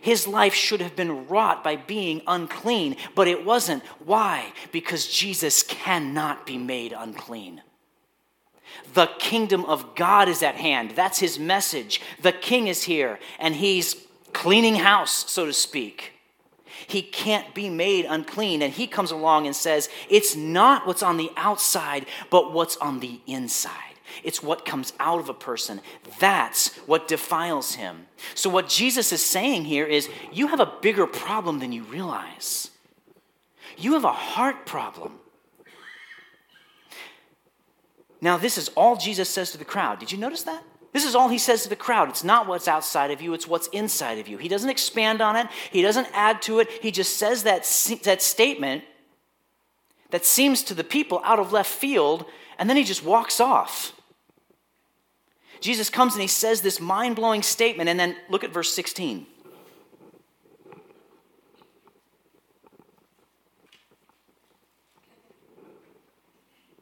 His 0.00 0.26
life 0.26 0.54
should 0.54 0.80
have 0.80 0.96
been 0.96 1.28
wrought 1.28 1.62
by 1.62 1.76
being 1.76 2.22
unclean, 2.26 2.96
but 3.14 3.28
it 3.28 3.44
wasn't. 3.44 3.84
Why? 4.04 4.52
Because 4.70 5.06
Jesus 5.06 5.62
cannot 5.62 6.46
be 6.46 6.58
made 6.58 6.92
unclean. 6.92 7.62
The 8.94 9.10
kingdom 9.18 9.64
of 9.64 9.94
God 9.94 10.28
is 10.28 10.42
at 10.42 10.56
hand. 10.56 10.92
That's 10.92 11.18
his 11.18 11.38
message. 11.38 12.00
The 12.22 12.32
king 12.32 12.66
is 12.66 12.84
here, 12.84 13.18
and 13.38 13.54
he's 13.54 13.96
cleaning 14.32 14.76
house, 14.76 15.30
so 15.30 15.46
to 15.46 15.52
speak. 15.52 16.12
He 16.86 17.02
can't 17.02 17.54
be 17.54 17.68
made 17.68 18.06
unclean. 18.06 18.62
And 18.62 18.72
he 18.72 18.86
comes 18.86 19.10
along 19.10 19.46
and 19.46 19.54
says, 19.54 19.88
It's 20.08 20.34
not 20.34 20.86
what's 20.86 21.02
on 21.02 21.16
the 21.16 21.30
outside, 21.36 22.06
but 22.30 22.52
what's 22.52 22.76
on 22.78 23.00
the 23.00 23.20
inside. 23.26 23.91
It's 24.22 24.42
what 24.42 24.64
comes 24.64 24.92
out 25.00 25.20
of 25.20 25.28
a 25.28 25.34
person. 25.34 25.80
That's 26.18 26.68
what 26.86 27.08
defiles 27.08 27.74
him. 27.74 28.06
So, 28.34 28.50
what 28.50 28.68
Jesus 28.68 29.12
is 29.12 29.24
saying 29.24 29.64
here 29.64 29.86
is 29.86 30.08
you 30.32 30.48
have 30.48 30.60
a 30.60 30.72
bigger 30.80 31.06
problem 31.06 31.58
than 31.58 31.72
you 31.72 31.82
realize. 31.84 32.70
You 33.76 33.94
have 33.94 34.04
a 34.04 34.12
heart 34.12 34.66
problem. 34.66 35.18
Now, 38.20 38.36
this 38.36 38.56
is 38.56 38.68
all 38.70 38.96
Jesus 38.96 39.28
says 39.28 39.50
to 39.50 39.58
the 39.58 39.64
crowd. 39.64 39.98
Did 39.98 40.12
you 40.12 40.18
notice 40.18 40.42
that? 40.44 40.62
This 40.92 41.04
is 41.06 41.14
all 41.14 41.28
he 41.28 41.38
says 41.38 41.62
to 41.62 41.68
the 41.68 41.76
crowd. 41.76 42.10
It's 42.10 42.22
not 42.22 42.46
what's 42.46 42.68
outside 42.68 43.10
of 43.10 43.22
you, 43.22 43.32
it's 43.34 43.48
what's 43.48 43.66
inside 43.68 44.18
of 44.18 44.28
you. 44.28 44.36
He 44.36 44.48
doesn't 44.48 44.68
expand 44.68 45.20
on 45.20 45.36
it, 45.36 45.48
he 45.70 45.82
doesn't 45.82 46.08
add 46.12 46.42
to 46.42 46.60
it. 46.60 46.70
He 46.70 46.90
just 46.90 47.16
says 47.16 47.42
that, 47.44 47.62
that 48.04 48.22
statement 48.22 48.84
that 50.10 50.26
seems 50.26 50.62
to 50.64 50.74
the 50.74 50.84
people 50.84 51.20
out 51.24 51.38
of 51.38 51.52
left 51.52 51.70
field, 51.70 52.26
and 52.58 52.68
then 52.68 52.76
he 52.76 52.84
just 52.84 53.02
walks 53.02 53.40
off. 53.40 53.94
Jesus 55.62 55.88
comes 55.88 56.14
and 56.14 56.20
he 56.20 56.28
says 56.28 56.60
this 56.60 56.80
mind 56.80 57.16
blowing 57.16 57.40
statement, 57.40 57.88
and 57.88 57.98
then 57.98 58.16
look 58.28 58.42
at 58.42 58.52
verse 58.52 58.74
16. 58.74 59.26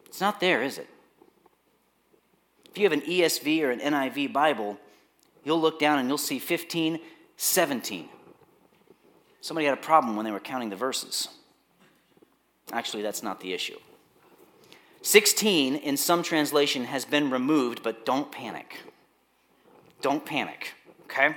It's 0.06 0.20
not 0.20 0.40
there, 0.40 0.62
is 0.62 0.78
it? 0.78 0.88
If 2.70 2.78
you 2.78 2.84
have 2.84 2.92
an 2.92 3.02
ESV 3.02 3.62
or 3.62 3.70
an 3.70 3.80
NIV 3.80 4.32
Bible, 4.32 4.78
you'll 5.44 5.60
look 5.60 5.78
down 5.78 5.98
and 5.98 6.08
you'll 6.08 6.18
see 6.18 6.38
15, 6.38 7.00
17. 7.36 8.08
Somebody 9.42 9.66
had 9.66 9.74
a 9.74 9.80
problem 9.80 10.16
when 10.16 10.24
they 10.24 10.32
were 10.32 10.40
counting 10.40 10.70
the 10.70 10.76
verses. 10.76 11.28
Actually, 12.72 13.02
that's 13.02 13.22
not 13.22 13.40
the 13.40 13.52
issue. 13.52 13.76
16 15.02 15.76
in 15.76 15.96
some 15.96 16.22
translation 16.22 16.84
has 16.84 17.04
been 17.04 17.30
removed, 17.30 17.82
but 17.82 18.04
don't 18.04 18.30
panic. 18.30 18.76
Don't 20.02 20.24
panic, 20.24 20.74
okay? 21.04 21.36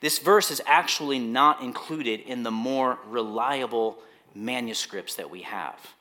This 0.00 0.18
verse 0.18 0.50
is 0.50 0.62
actually 0.66 1.18
not 1.18 1.62
included 1.62 2.20
in 2.20 2.42
the 2.42 2.50
more 2.50 2.98
reliable 3.06 3.98
manuscripts 4.34 5.16
that 5.16 5.30
we 5.30 5.42
have. 5.42 5.94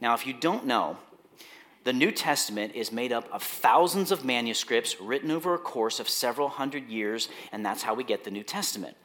Now, 0.00 0.14
if 0.14 0.26
you 0.26 0.34
don't 0.34 0.66
know, 0.66 0.98
the 1.84 1.92
New 1.92 2.10
Testament 2.10 2.74
is 2.74 2.92
made 2.92 3.12
up 3.12 3.28
of 3.32 3.42
thousands 3.42 4.10
of 4.10 4.24
manuscripts 4.24 5.00
written 5.00 5.30
over 5.30 5.54
a 5.54 5.58
course 5.58 6.00
of 6.00 6.08
several 6.08 6.48
hundred 6.48 6.88
years, 6.88 7.28
and 7.52 7.64
that's 7.64 7.82
how 7.82 7.94
we 7.94 8.04
get 8.04 8.24
the 8.24 8.30
New 8.30 8.42
Testament. 8.42 8.96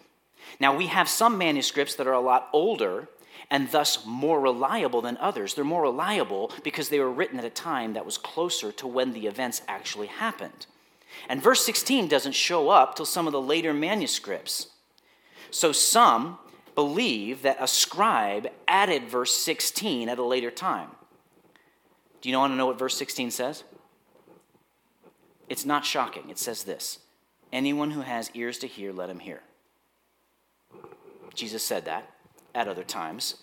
Now, 0.59 0.75
we 0.75 0.88
have 0.88 1.07
some 1.07 1.38
manuscripts 1.38 1.95
that 1.95 2.07
are 2.07 2.13
a 2.13 2.19
lot 2.19 2.50
older 2.51 3.07
and 3.50 3.71
thus 3.71 4.05
more 4.05 4.39
reliable 4.39 5.01
than 5.01 5.17
others. 5.17 5.53
They're 5.53 5.63
more 5.63 5.83
reliable 5.83 6.51
because 6.63 6.89
they 6.89 7.00
were 7.00 7.12
written 7.12 7.39
at 7.39 7.45
a 7.45 7.50
time 7.50 7.93
that 7.93 8.05
was 8.05 8.17
closer 8.17 8.71
to 8.74 8.88
when 8.88 9.13
the 9.13 9.27
events 9.27 9.62
actually 9.67 10.07
happened. 10.07 10.65
And 11.27 11.41
verse 11.41 11.65
16 11.65 12.07
doesn't 12.07 12.33
show 12.33 12.69
up 12.69 12.95
till 12.95 13.05
some 13.05 13.27
of 13.27 13.33
the 13.33 13.41
later 13.41 13.74
manuscripts. 13.74 14.67
So 15.50 15.71
some 15.71 16.39
believe 16.75 17.41
that 17.41 17.57
a 17.60 17.67
scribe 17.67 18.50
added 18.67 19.10
verse 19.10 19.33
16 19.33 20.07
at 20.07 20.17
a 20.17 20.24
later 20.24 20.51
time. 20.51 20.89
Do 22.21 22.29
you 22.29 22.38
want 22.38 22.53
to 22.53 22.57
know 22.57 22.67
what 22.67 22.79
verse 22.79 22.98
16 22.98 23.31
says? 23.31 23.63
It's 25.50 25.65
not 25.65 25.83
shocking. 25.83 26.29
It 26.29 26.39
says 26.39 26.63
this 26.63 27.00
Anyone 27.51 27.91
who 27.91 28.01
has 28.01 28.31
ears 28.33 28.57
to 28.60 28.67
hear, 28.67 28.93
let 28.93 29.10
him 29.10 29.19
hear. 29.19 29.41
Jesus 31.33 31.63
said 31.63 31.86
that 31.86 32.10
at 32.53 32.67
other 32.67 32.84
times. 32.84 33.36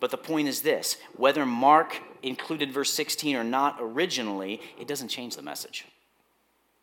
But 0.00 0.10
the 0.10 0.16
point 0.16 0.48
is 0.48 0.62
this 0.62 0.96
whether 1.16 1.44
Mark 1.46 2.00
included 2.22 2.72
verse 2.72 2.92
16 2.92 3.36
or 3.36 3.44
not 3.44 3.76
originally, 3.80 4.60
it 4.78 4.88
doesn't 4.88 5.08
change 5.08 5.36
the 5.36 5.42
message. 5.42 5.86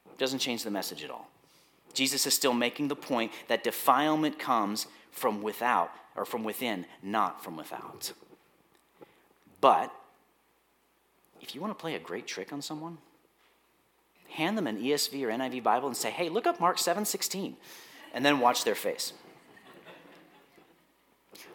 It 0.06 0.18
doesn't 0.18 0.40
change 0.40 0.64
the 0.64 0.72
message 0.72 1.04
at 1.04 1.12
all. 1.12 1.30
Jesus 1.94 2.28
is 2.28 2.34
still 2.34 2.54
making 2.54 2.88
the 2.88 2.96
point 2.96 3.32
that 3.48 3.64
defilement 3.64 4.38
comes 4.38 4.88
from 5.12 5.42
without 5.42 5.92
or 6.16 6.26
from 6.26 6.44
within, 6.44 6.86
not 7.02 7.44
from 7.44 7.58
without. 7.58 8.14
But 9.62 9.92
if 11.42 11.56
you 11.56 11.62
want 11.62 11.78
to 11.78 11.82
play 11.82 11.96
a 11.96 12.00
great 12.00 12.28
trick 12.28 12.54
on 12.54 12.62
someone, 12.62 13.00
hand 14.30 14.58
them 14.58 14.68
an 14.68 14.82
ESV 14.82 15.24
or 15.24 15.30
NIV 15.30 15.64
Bible 15.64 15.88
and 15.88 15.98
say, 15.98 16.12
hey, 16.12 16.30
look 16.30 16.46
up 16.46 16.60
Mark 16.60 16.78
7 16.78 17.06
16, 17.06 17.58
and 18.14 18.26
then 18.26 18.40
watch 18.40 18.64
their 18.64 18.76
face. 18.76 19.14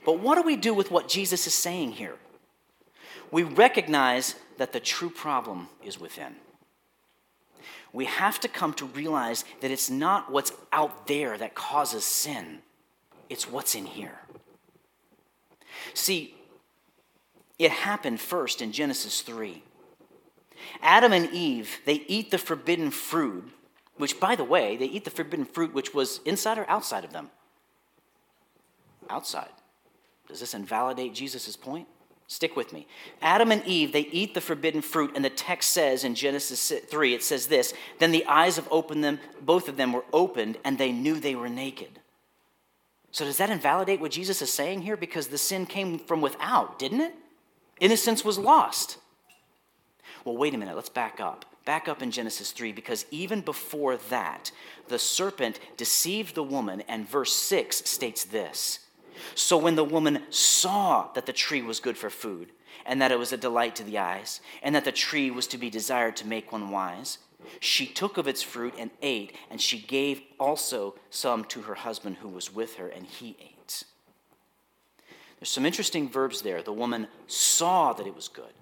But 0.04 0.18
what 0.18 0.36
do 0.36 0.42
we 0.42 0.56
do 0.56 0.74
with 0.74 0.90
what 0.90 1.08
Jesus 1.08 1.46
is 1.46 1.54
saying 1.54 1.92
here? 1.92 2.16
We 3.30 3.42
recognize 3.42 4.34
that 4.58 4.72
the 4.72 4.80
true 4.80 5.10
problem 5.10 5.68
is 5.82 5.98
within. 6.00 6.36
We 7.92 8.06
have 8.06 8.40
to 8.40 8.48
come 8.48 8.72
to 8.74 8.86
realize 8.86 9.44
that 9.60 9.70
it's 9.70 9.90
not 9.90 10.30
what's 10.30 10.52
out 10.72 11.06
there 11.06 11.36
that 11.38 11.54
causes 11.54 12.04
sin, 12.04 12.60
it's 13.28 13.48
what's 13.48 13.74
in 13.74 13.86
here. 13.86 14.18
See, 15.94 16.34
it 17.58 17.70
happened 17.70 18.20
first 18.20 18.62
in 18.62 18.72
Genesis 18.72 19.20
3. 19.20 19.62
Adam 20.80 21.12
and 21.12 21.30
Eve, 21.30 21.80
they 21.84 22.04
eat 22.06 22.30
the 22.30 22.38
forbidden 22.38 22.90
fruit, 22.90 23.50
which, 23.96 24.18
by 24.18 24.36
the 24.36 24.44
way, 24.44 24.76
they 24.76 24.86
eat 24.86 25.04
the 25.04 25.10
forbidden 25.10 25.44
fruit 25.44 25.74
which 25.74 25.92
was 25.92 26.20
inside 26.24 26.58
or 26.58 26.68
outside 26.68 27.04
of 27.04 27.12
them? 27.12 27.30
Outside. 29.10 29.50
Does 30.32 30.40
this 30.40 30.54
invalidate 30.54 31.12
Jesus' 31.12 31.56
point? 31.56 31.86
Stick 32.26 32.56
with 32.56 32.72
me. 32.72 32.86
Adam 33.20 33.52
and 33.52 33.62
Eve, 33.66 33.92
they 33.92 34.00
eat 34.00 34.32
the 34.32 34.40
forbidden 34.40 34.80
fruit, 34.80 35.12
and 35.14 35.22
the 35.22 35.28
text 35.28 35.72
says 35.72 36.04
in 36.04 36.14
Genesis 36.14 36.72
3, 36.88 37.12
it 37.12 37.22
says 37.22 37.48
this 37.48 37.74
Then 37.98 38.12
the 38.12 38.24
eyes 38.24 38.56
of 38.56 38.66
opened 38.70 39.04
them, 39.04 39.20
both 39.42 39.68
of 39.68 39.76
them 39.76 39.92
were 39.92 40.06
opened, 40.10 40.56
and 40.64 40.78
they 40.78 40.90
knew 40.90 41.20
they 41.20 41.34
were 41.34 41.50
naked. 41.50 42.00
So 43.10 43.26
does 43.26 43.36
that 43.36 43.50
invalidate 43.50 44.00
what 44.00 44.12
Jesus 44.12 44.40
is 44.40 44.50
saying 44.50 44.80
here? 44.80 44.96
Because 44.96 45.26
the 45.26 45.36
sin 45.36 45.66
came 45.66 45.98
from 45.98 46.22
without, 46.22 46.78
didn't 46.78 47.02
it? 47.02 47.14
Innocence 47.78 48.24
was 48.24 48.38
lost. 48.38 48.96
Well, 50.24 50.38
wait 50.38 50.54
a 50.54 50.56
minute, 50.56 50.76
let's 50.76 50.88
back 50.88 51.20
up. 51.20 51.44
Back 51.66 51.86
up 51.86 52.00
in 52.00 52.10
Genesis 52.10 52.52
3, 52.52 52.72
because 52.72 53.04
even 53.10 53.42
before 53.42 53.98
that, 54.08 54.50
the 54.88 54.98
serpent 54.98 55.60
deceived 55.76 56.34
the 56.34 56.42
woman, 56.42 56.80
and 56.88 57.06
verse 57.06 57.34
6 57.34 57.76
states 57.84 58.24
this 58.24 58.78
So 59.34 59.56
when 59.56 59.76
the 59.76 59.84
woman 59.84 60.22
saw 60.30 61.08
that 61.14 61.26
the 61.26 61.32
tree 61.32 61.62
was 61.62 61.80
good 61.80 61.96
for 61.96 62.10
food, 62.10 62.50
and 62.84 63.00
that 63.00 63.12
it 63.12 63.18
was 63.18 63.32
a 63.32 63.36
delight 63.36 63.76
to 63.76 63.84
the 63.84 63.98
eyes, 63.98 64.40
and 64.62 64.74
that 64.74 64.84
the 64.84 64.92
tree 64.92 65.30
was 65.30 65.46
to 65.48 65.58
be 65.58 65.70
desired 65.70 66.16
to 66.16 66.26
make 66.26 66.52
one 66.52 66.70
wise, 66.70 67.18
she 67.60 67.86
took 67.86 68.18
of 68.18 68.28
its 68.28 68.42
fruit 68.42 68.74
and 68.78 68.90
ate, 69.02 69.36
and 69.50 69.60
she 69.60 69.78
gave 69.78 70.22
also 70.38 70.94
some 71.10 71.44
to 71.46 71.62
her 71.62 71.74
husband 71.74 72.16
who 72.20 72.28
was 72.28 72.52
with 72.52 72.76
her, 72.76 72.88
and 72.88 73.06
he 73.06 73.36
ate. 73.40 73.84
There's 75.38 75.50
some 75.50 75.66
interesting 75.66 76.08
verbs 76.08 76.42
there. 76.42 76.62
The 76.62 76.72
woman 76.72 77.08
saw 77.26 77.92
that 77.94 78.06
it 78.06 78.14
was 78.14 78.28
good, 78.28 78.52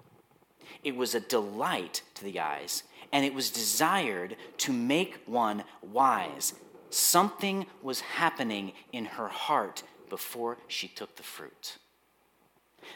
it 0.83 0.95
was 0.95 1.13
a 1.13 1.19
delight 1.19 2.01
to 2.15 2.23
the 2.23 2.39
eyes, 2.39 2.83
and 3.13 3.23
it 3.23 3.33
was 3.33 3.51
desired 3.51 4.35
to 4.57 4.73
make 4.73 5.21
one 5.25 5.63
wise. 5.81 6.53
Something 6.89 7.67
was 7.81 8.01
happening 8.01 8.73
in 8.91 9.05
her 9.05 9.27
heart 9.27 9.83
before 10.11 10.57
she 10.67 10.89
took 10.89 11.15
the 11.15 11.23
fruit. 11.23 11.77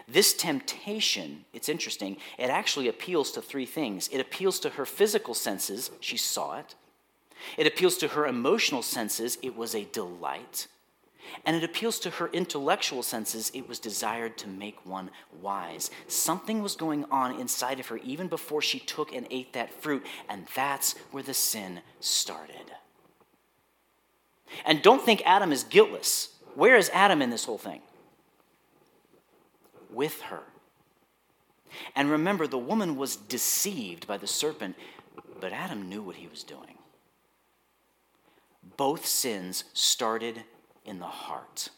This 0.06 0.34
temptation, 0.34 1.46
it's 1.54 1.70
interesting, 1.70 2.18
it 2.38 2.50
actually 2.50 2.90
appeals 2.90 3.32
to 3.32 3.42
three 3.42 3.66
things. 3.66 4.10
It 4.10 4.20
appeals 4.20 4.60
to 4.60 4.70
her 4.72 4.86
physical 4.86 5.34
senses, 5.34 5.90
she 6.02 6.18
saw 6.18 6.60
it. 6.60 6.76
It 7.58 7.68
appeals 7.68 7.98
to 8.00 8.10
her 8.10 8.28
emotional 8.28 8.84
senses, 8.84 9.38
it 9.42 9.56
was 9.56 9.74
a 9.74 9.86
delight. 9.86 10.68
And 11.46 11.56
it 11.56 11.64
appeals 11.64 12.00
to 12.00 12.10
her 12.10 12.28
intellectual 12.34 13.02
senses, 13.02 13.50
it 13.54 13.68
was 13.70 13.80
desired 13.80 14.38
to 14.40 14.50
make 14.50 14.86
one 14.86 15.10
wise. 15.42 15.90
Something 16.08 16.62
was 16.62 16.76
going 16.76 17.06
on 17.06 17.40
inside 17.40 17.80
of 17.80 17.88
her 17.88 17.98
even 18.04 18.28
before 18.28 18.62
she 18.62 18.80
took 18.80 19.16
and 19.16 19.26
ate 19.32 19.54
that 19.54 19.82
fruit, 19.82 20.06
and 20.28 20.48
that's 20.54 20.96
where 21.12 21.24
the 21.24 21.34
sin 21.34 21.80
started. 22.02 22.74
And 24.66 24.82
don't 24.82 25.02
think 25.02 25.22
Adam 25.26 25.54
is 25.54 25.64
guiltless. 25.64 26.35
Where 26.56 26.76
is 26.78 26.90
Adam 26.94 27.22
in 27.22 27.30
this 27.30 27.46
whole 27.46 27.58
thing? 27.58 27.82
With 29.92 30.22
her. 30.22 30.42
And 31.96 32.10
remember, 32.10 32.48
the 32.48 32.58
woman 32.58 32.96
was 32.96 33.16
deceived 33.16 34.08
by 34.08 34.18
the 34.18 34.28
serpent, 34.28 34.76
but 35.40 35.52
Adam 35.52 35.90
knew 35.90 36.02
what 36.02 36.16
he 36.16 36.28
was 36.28 36.44
doing. 36.44 36.78
Both 38.78 39.06
sins 39.06 39.66
started 39.74 40.44
in 40.86 41.00
the 41.00 41.06
heart. 41.06 41.70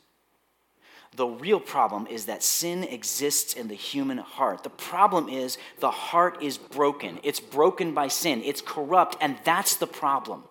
The 1.16 1.28
real 1.28 1.60
problem 1.60 2.06
is 2.08 2.26
that 2.26 2.44
sin 2.44 2.84
exists 2.84 3.54
in 3.54 3.70
the 3.70 3.76
human 3.76 4.20
heart. 4.20 4.64
The 4.64 4.70
problem 4.70 5.30
is 5.30 5.58
the 5.80 5.90
heart 5.90 6.44
is 6.44 6.58
broken. 6.58 7.20
It's 7.24 7.40
broken 7.40 7.94
by 7.94 8.08
sin, 8.10 8.42
it's 8.44 8.62
corrupt, 8.62 9.18
and 9.20 9.38
that's 9.44 9.78
the 9.78 9.88
problem. 9.88 10.44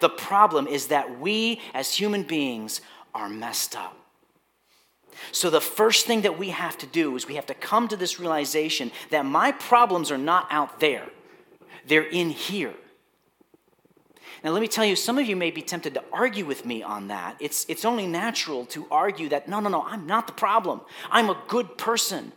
The 0.00 0.08
problem 0.08 0.66
is 0.66 0.88
that 0.88 1.20
we 1.20 1.60
as 1.74 1.94
human 1.94 2.22
beings 2.24 2.80
are 3.14 3.28
messed 3.28 3.76
up. 3.76 3.96
So, 5.30 5.50
the 5.50 5.60
first 5.60 6.06
thing 6.06 6.22
that 6.22 6.38
we 6.38 6.50
have 6.50 6.76
to 6.78 6.86
do 6.86 7.14
is 7.16 7.28
we 7.28 7.34
have 7.34 7.46
to 7.46 7.54
come 7.54 7.86
to 7.88 7.96
this 7.96 8.18
realization 8.18 8.90
that 9.10 9.26
my 9.26 9.52
problems 9.52 10.10
are 10.10 10.18
not 10.18 10.46
out 10.50 10.80
there, 10.80 11.08
they're 11.86 12.08
in 12.08 12.30
here. 12.30 12.74
Now, 14.42 14.50
let 14.50 14.60
me 14.60 14.68
tell 14.68 14.84
you, 14.84 14.96
some 14.96 15.18
of 15.18 15.26
you 15.26 15.36
may 15.36 15.52
be 15.52 15.62
tempted 15.62 15.94
to 15.94 16.02
argue 16.12 16.44
with 16.44 16.66
me 16.66 16.82
on 16.82 17.08
that. 17.08 17.36
It's, 17.38 17.64
it's 17.68 17.84
only 17.84 18.08
natural 18.08 18.66
to 18.66 18.86
argue 18.90 19.28
that, 19.28 19.48
no, 19.48 19.60
no, 19.60 19.68
no, 19.68 19.82
I'm 19.82 20.06
not 20.06 20.26
the 20.26 20.32
problem. 20.32 20.80
I'm 21.10 21.30
a 21.30 21.40
good 21.46 21.78
person. 21.78 22.32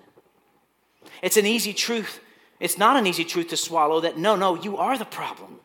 It's 1.23 1.37
an 1.37 1.47
easy 1.47 1.73
truth. 1.73 2.19
It's 2.59 2.77
not 2.77 2.95
an 2.95 3.07
easy 3.07 3.25
truth 3.25 3.47
to 3.49 3.57
swallow 3.57 4.01
that, 4.01 4.19
no, 4.19 4.35
no, 4.35 4.55
you 4.55 4.77
are 4.77 4.97
the 4.97 5.05
problem. 5.05 5.59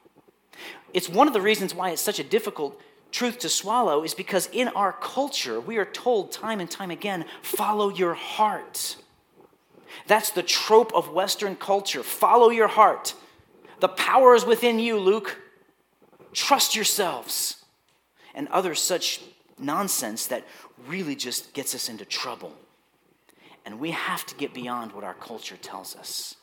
It's 0.94 1.08
one 1.08 1.28
of 1.28 1.34
the 1.34 1.42
reasons 1.42 1.74
why 1.74 1.90
it's 1.90 2.02
such 2.02 2.18
a 2.18 2.24
difficult 2.24 2.80
truth 3.10 3.38
to 3.40 3.48
swallow 3.48 4.04
is 4.04 4.14
because 4.14 4.48
in 4.52 4.68
our 4.68 4.92
culture, 4.92 5.60
we 5.60 5.78
are 5.78 5.84
told 5.84 6.32
time 6.32 6.60
and 6.60 6.70
time 6.70 6.90
again 6.90 7.24
follow 7.42 7.88
your 7.88 8.14
heart. 8.14 8.96
That's 10.06 10.30
the 10.30 10.42
trope 10.42 10.92
of 10.94 11.10
Western 11.10 11.56
culture. 11.56 12.02
Follow 12.02 12.50
your 12.50 12.68
heart. 12.68 13.14
The 13.80 13.88
power 13.88 14.34
is 14.34 14.44
within 14.44 14.78
you, 14.78 14.98
Luke. 14.98 15.38
Trust 16.32 16.74
yourselves. 16.76 17.64
And 18.34 18.48
other 18.48 18.74
such 18.74 19.20
nonsense 19.58 20.26
that 20.28 20.44
really 20.86 21.16
just 21.16 21.52
gets 21.52 21.74
us 21.74 21.88
into 21.88 22.04
trouble. 22.04 22.52
And 23.64 23.78
we 23.80 23.90
have 23.90 24.24
to 24.26 24.34
get 24.34 24.54
beyond 24.54 24.92
what 24.92 25.04
our 25.04 25.14
culture 25.14 25.56
tells 25.56 25.96
us. 25.96 26.36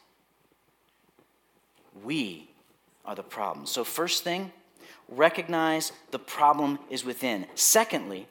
We 2.03 2.49
are 3.05 3.15
the 3.15 3.23
problem. 3.23 3.65
So, 3.65 3.83
first 3.83 4.23
thing, 4.23 4.51
recognize 5.09 5.91
the 6.11 6.19
problem 6.19 6.79
is 6.89 7.05
within. 7.05 7.45
Secondly, 7.55 8.27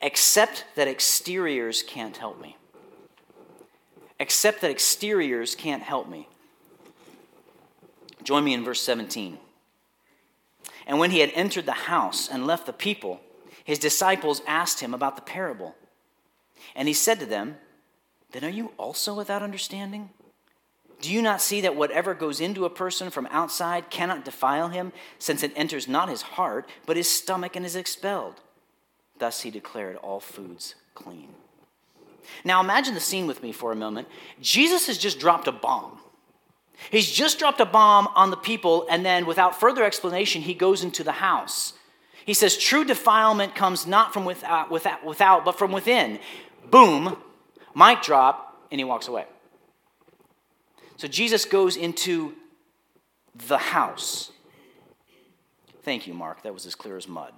accept 0.00 0.64
that 0.74 0.88
exteriors 0.88 1.82
can't 1.82 2.16
help 2.16 2.40
me. 2.40 2.56
Accept 4.20 4.60
that 4.60 4.70
exteriors 4.70 5.54
can't 5.54 5.82
help 5.82 6.08
me. 6.08 6.28
Join 8.22 8.44
me 8.44 8.54
in 8.54 8.64
verse 8.64 8.80
17. 8.80 9.38
And 10.86 10.98
when 10.98 11.10
he 11.10 11.20
had 11.20 11.32
entered 11.34 11.66
the 11.66 11.72
house 11.72 12.28
and 12.28 12.46
left 12.46 12.66
the 12.66 12.72
people, 12.72 13.20
his 13.64 13.78
disciples 13.78 14.42
asked 14.46 14.80
him 14.80 14.94
about 14.94 15.16
the 15.16 15.22
parable. 15.22 15.74
And 16.74 16.88
he 16.88 16.94
said 16.94 17.20
to 17.20 17.26
them, 17.26 17.56
Then 18.32 18.44
are 18.44 18.50
you 18.50 18.72
also 18.78 19.14
without 19.14 19.42
understanding? 19.42 20.10
Do 21.02 21.12
you 21.12 21.20
not 21.20 21.42
see 21.42 21.60
that 21.62 21.74
whatever 21.74 22.14
goes 22.14 22.40
into 22.40 22.64
a 22.64 22.70
person 22.70 23.10
from 23.10 23.26
outside 23.32 23.90
cannot 23.90 24.24
defile 24.24 24.68
him, 24.68 24.92
since 25.18 25.42
it 25.42 25.52
enters 25.56 25.88
not 25.88 26.08
his 26.08 26.22
heart, 26.22 26.68
but 26.86 26.96
his 26.96 27.10
stomach 27.10 27.56
and 27.56 27.66
is 27.66 27.74
expelled? 27.74 28.40
Thus 29.18 29.40
he 29.40 29.50
declared 29.50 29.96
all 29.96 30.20
foods 30.20 30.76
clean. 30.94 31.34
Now 32.44 32.60
imagine 32.60 32.94
the 32.94 33.00
scene 33.00 33.26
with 33.26 33.42
me 33.42 33.50
for 33.50 33.72
a 33.72 33.76
moment. 33.76 34.06
Jesus 34.40 34.86
has 34.86 34.96
just 34.96 35.18
dropped 35.18 35.48
a 35.48 35.52
bomb. 35.52 35.98
He's 36.88 37.10
just 37.10 37.40
dropped 37.40 37.60
a 37.60 37.66
bomb 37.66 38.08
on 38.14 38.30
the 38.30 38.36
people, 38.36 38.86
and 38.88 39.04
then 39.04 39.26
without 39.26 39.58
further 39.58 39.82
explanation, 39.82 40.42
he 40.42 40.54
goes 40.54 40.84
into 40.84 41.02
the 41.02 41.12
house. 41.12 41.72
He 42.24 42.34
says, 42.34 42.56
True 42.56 42.84
defilement 42.84 43.56
comes 43.56 43.88
not 43.88 44.12
from 44.12 44.24
without, 44.24 44.70
without, 44.70 45.04
without 45.04 45.44
but 45.44 45.58
from 45.58 45.72
within. 45.72 46.20
Boom, 46.70 47.16
mic 47.74 48.02
drop, 48.02 48.68
and 48.70 48.80
he 48.80 48.84
walks 48.84 49.08
away. 49.08 49.26
So 51.02 51.08
Jesus 51.08 51.44
goes 51.46 51.76
into 51.76 52.32
the 53.34 53.58
house. 53.58 54.30
Thank 55.82 56.06
you, 56.06 56.14
Mark. 56.14 56.44
That 56.44 56.54
was 56.54 56.64
as 56.64 56.76
clear 56.76 56.96
as 56.96 57.08
mud. 57.08 57.32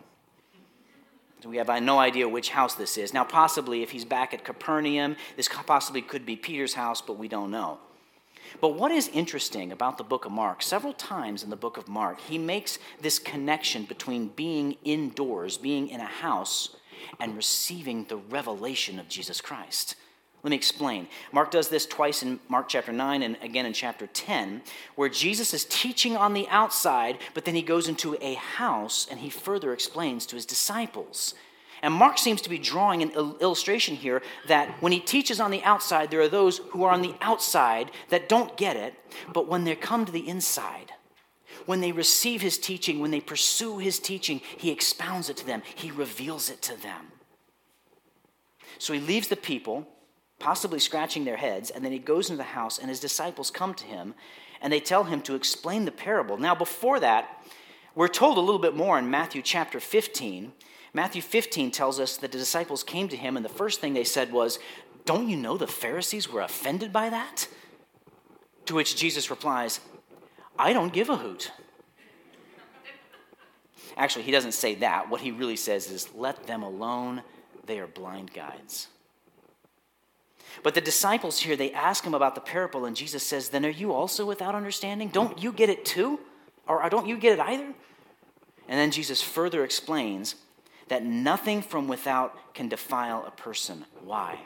So 1.42 1.48
we 1.48 1.57
have 1.57 1.70
no 1.83 1.98
idea 1.98 2.29
which 2.29 2.50
house 2.50 2.74
this 2.74 2.98
is. 2.98 3.14
Now, 3.14 3.24
possibly, 3.24 3.83
if 3.83 3.90
he's 3.90 4.05
back 4.05 4.35
at 4.35 4.44
Capernaum, 4.44 5.16
this 5.38 5.48
possibly 5.48 6.03
could 6.03 6.27
be 6.27 6.37
Peter's 6.37 6.74
house, 6.74 7.00
but 7.00 7.16
we 7.16 7.27
don't 7.27 7.50
know. 7.50 7.79
But 8.61 8.74
what 8.74 8.90
is 8.90 9.09
interesting 9.09 9.72
about 9.72 9.96
the 9.96 10.05
book 10.05 10.27
of 10.27 10.33
Mark, 10.33 10.61
several 10.61 10.92
times 10.92 11.42
in 11.42 11.48
the 11.48 11.57
book 11.57 11.79
of 11.79 11.88
Mark, 11.88 12.20
he 12.20 12.37
makes 12.37 12.79
this 13.00 13.18
connection 13.18 13.87
between 13.87 14.29
being 14.29 14.77
indoors, 14.85 15.57
being 15.57 15.88
in 15.88 16.00
a 16.00 16.05
house, 16.05 16.77
and 17.18 17.35
receiving 17.35 18.05
the 18.05 18.18
revelation 18.18 18.98
of 18.98 19.09
Jesus 19.09 19.40
Christ. 19.40 19.94
Let 20.44 20.50
me 20.50 20.57
explain. 20.57 21.09
Mark 21.33 21.50
does 21.50 21.70
this 21.70 21.87
twice 21.87 22.22
in 22.22 22.38
Mark 22.50 22.68
chapter 22.68 22.92
9 22.92 23.22
and 23.22 23.38
again 23.40 23.64
in 23.64 23.72
chapter 23.72 24.07
10, 24.07 24.61
where 24.94 25.09
Jesus 25.09 25.54
is 25.54 25.64
teaching 25.64 26.18
on 26.18 26.35
the 26.35 26.46
outside, 26.50 27.18
but 27.33 27.46
then 27.46 27.54
he 27.54 27.62
goes 27.62 27.88
into 27.88 28.14
a 28.20 28.35
house 28.35 29.07
and 29.11 29.20
he 29.20 29.30
further 29.30 29.72
explains 29.72 30.26
to 30.26 30.37
his 30.37 30.44
disciples. 30.44 31.33
And 31.80 31.94
Mark 31.94 32.18
seems 32.18 32.42
to 32.42 32.50
be 32.50 32.59
drawing 32.59 33.02
an 33.02 33.12
illustration 33.12 33.96
here 33.96 34.20
that 34.46 34.83
when 34.83 34.92
he 34.92 35.00
teaches 35.00 35.40
on 35.40 35.50
the 35.50 35.64
outside, 35.64 36.11
there 36.11 36.20
are 36.20 36.28
those 36.28 36.59
who 36.59 36.85
are 36.85 36.92
on 36.92 37.00
the 37.00 37.14
outside 37.22 37.90
that 38.11 38.28
don't 38.28 38.54
get 38.59 38.76
it, 38.76 38.94
but 39.33 39.48
when 39.48 39.64
they 39.64 39.74
come 39.74 40.04
to 40.04 40.12
the 40.12 40.28
inside, 40.28 40.92
when 41.64 41.80
they 41.80 41.92
receive 41.92 42.42
his 42.42 42.59
teaching, 42.59 43.00
when 43.00 43.11
they 43.11 43.20
pursue 43.20 43.78
his 43.78 43.98
teaching, 43.98 44.42
he 44.59 44.70
expounds 44.70 45.30
it 45.30 45.38
to 45.38 45.46
them, 45.46 45.62
he 45.74 45.90
reveals 45.90 46.50
it 46.50 46.61
to 46.61 46.76
them. 46.76 47.12
So 48.78 48.92
he 48.92 49.00
leaves 49.00 49.28
the 49.28 49.37
people 49.37 49.88
possibly 50.44 50.78
scratching 50.78 51.24
their 51.24 51.38
heads, 51.38 51.70
and 51.70 51.83
then 51.83 51.90
he 51.90 51.98
goes 51.98 52.28
into 52.28 52.37
the 52.37 52.42
house, 52.42 52.78
and 52.78 52.90
his 52.90 53.00
disciples 53.00 53.50
come 53.50 53.72
to 53.72 53.87
him, 53.87 54.14
and 54.61 54.70
they 54.70 54.78
tell 54.78 55.04
him 55.04 55.22
to 55.22 55.35
explain 55.35 55.87
the 55.87 55.90
parable. 55.90 56.37
Now, 56.37 56.54
before 56.54 57.00
that, 57.00 57.42
we're 57.94 58.09
told 58.09 58.37
a 58.37 58.42
little 58.42 58.61
bit 58.61 58.76
more 58.76 58.98
in 58.98 59.11
Matthew 59.11 59.40
chapter 59.40 59.80
15. 59.80 60.52
Matthew 60.92 61.22
15 61.22 61.70
tells 61.70 61.98
us 61.98 62.18
that 62.18 62.30
the 62.30 62.37
disciples 62.37 62.83
came 62.83 63.09
to 63.09 63.16
him, 63.16 63.38
and 63.38 63.44
the 63.44 63.48
first 63.48 63.80
thing 63.80 63.94
they 63.94 64.04
said 64.04 64.35
was, 64.35 64.59
Don't 65.07 65.30
you 65.30 65.37
know 65.38 65.57
the 65.57 65.66
Pharisees 65.66 66.30
were 66.30 66.42
offended 66.42 66.92
by 66.92 67.09
that? 67.09 67.48
To 68.66 68.74
which 68.74 68.96
Jesus 68.96 69.30
replies, 69.30 69.80
I 70.59 70.74
don't 70.74 70.92
give 70.92 71.09
a 71.09 71.16
hoot. 71.16 71.52
Actually, 73.96 74.24
he 74.24 74.30
doesn't 74.30 74.52
say 74.52 74.74
that. 74.74 75.09
What 75.09 75.22
he 75.22 75.30
really 75.30 75.57
says 75.57 75.90
is, 75.90 76.12
Let 76.14 76.46
them 76.46 76.62
alone. 76.62 77.22
They 77.64 77.78
are 77.78 77.87
blind 77.87 78.35
guides. 78.35 78.88
But 80.62 80.74
the 80.74 80.80
disciples 80.80 81.40
here, 81.40 81.56
they 81.56 81.72
ask 81.72 82.04
him 82.04 82.14
about 82.14 82.34
the 82.34 82.40
parable, 82.40 82.84
and 82.84 82.96
Jesus 82.96 83.22
says, 83.22 83.48
Then 83.48 83.66
are 83.66 83.70
you 83.70 83.92
also 83.92 84.24
without 84.24 84.54
understanding? 84.54 85.08
Don't 85.08 85.42
you 85.42 85.52
get 85.52 85.68
it 85.68 85.84
too? 85.84 86.20
Or 86.66 86.82
uh, 86.82 86.88
don't 86.88 87.06
you 87.06 87.16
get 87.16 87.38
it 87.38 87.40
either? 87.40 87.74
And 88.68 88.78
then 88.80 88.90
Jesus 88.90 89.22
further 89.22 89.64
explains 89.64 90.36
that 90.88 91.04
nothing 91.04 91.62
from 91.62 91.88
without 91.88 92.54
can 92.54 92.68
defile 92.68 93.24
a 93.26 93.30
person. 93.30 93.84
Why? 94.04 94.40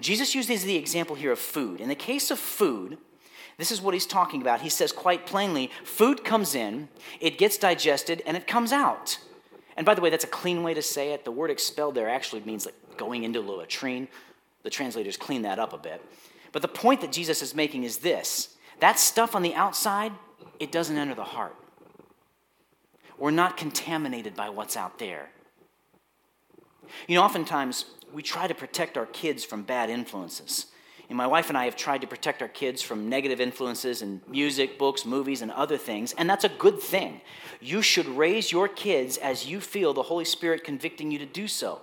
Jesus 0.00 0.34
uses 0.34 0.64
the 0.64 0.76
example 0.76 1.16
here 1.16 1.32
of 1.32 1.38
food. 1.38 1.80
In 1.80 1.88
the 1.88 1.94
case 1.94 2.30
of 2.30 2.38
food, 2.38 2.98
this 3.56 3.70
is 3.70 3.80
what 3.80 3.94
he's 3.94 4.06
talking 4.06 4.40
about. 4.40 4.60
He 4.60 4.68
says 4.68 4.92
quite 4.92 5.26
plainly 5.26 5.70
food 5.84 6.24
comes 6.24 6.54
in, 6.54 6.88
it 7.20 7.38
gets 7.38 7.58
digested, 7.58 8.22
and 8.26 8.36
it 8.36 8.46
comes 8.46 8.72
out. 8.72 9.18
And 9.76 9.84
by 9.84 9.94
the 9.94 10.00
way, 10.00 10.10
that's 10.10 10.24
a 10.24 10.28
clean 10.28 10.62
way 10.62 10.74
to 10.74 10.82
say 10.82 11.12
it. 11.12 11.24
The 11.24 11.32
word 11.32 11.50
expelled 11.50 11.94
there 11.94 12.08
actually 12.08 12.42
means 12.42 12.66
like 12.66 12.96
going 12.96 13.24
into 13.24 13.40
a 13.40 13.42
latrine. 13.42 14.08
The 14.64 14.70
translators 14.70 15.16
clean 15.16 15.42
that 15.42 15.60
up 15.60 15.72
a 15.72 15.78
bit. 15.78 16.04
But 16.50 16.62
the 16.62 16.68
point 16.68 17.00
that 17.02 17.12
Jesus 17.12 17.40
is 17.42 17.54
making 17.54 17.84
is 17.84 17.98
this 17.98 18.56
that 18.80 18.98
stuff 18.98 19.36
on 19.36 19.42
the 19.42 19.54
outside, 19.54 20.12
it 20.58 20.72
doesn't 20.72 20.98
enter 20.98 21.14
the 21.14 21.24
heart. 21.24 21.54
We're 23.16 23.30
not 23.30 23.56
contaminated 23.56 24.34
by 24.34 24.48
what's 24.48 24.76
out 24.76 24.98
there. 24.98 25.30
You 27.06 27.14
know, 27.14 27.22
oftentimes 27.22 27.84
we 28.12 28.22
try 28.22 28.46
to 28.46 28.54
protect 28.54 28.98
our 28.98 29.06
kids 29.06 29.44
from 29.44 29.62
bad 29.62 29.90
influences. 29.90 30.66
And 31.08 31.16
my 31.16 31.26
wife 31.26 31.48
and 31.48 31.58
I 31.58 31.66
have 31.66 31.76
tried 31.76 32.00
to 32.00 32.06
protect 32.06 32.40
our 32.40 32.48
kids 32.48 32.80
from 32.80 33.08
negative 33.08 33.40
influences 33.40 34.00
in 34.00 34.22
music, 34.26 34.78
books, 34.78 35.04
movies, 35.04 35.42
and 35.42 35.50
other 35.50 35.76
things, 35.76 36.14
and 36.16 36.28
that's 36.28 36.44
a 36.44 36.48
good 36.48 36.80
thing. 36.80 37.20
You 37.60 37.82
should 37.82 38.06
raise 38.06 38.50
your 38.50 38.68
kids 38.68 39.18
as 39.18 39.46
you 39.46 39.60
feel 39.60 39.92
the 39.92 40.02
Holy 40.02 40.24
Spirit 40.24 40.64
convicting 40.64 41.10
you 41.10 41.18
to 41.18 41.26
do 41.26 41.46
so. 41.46 41.82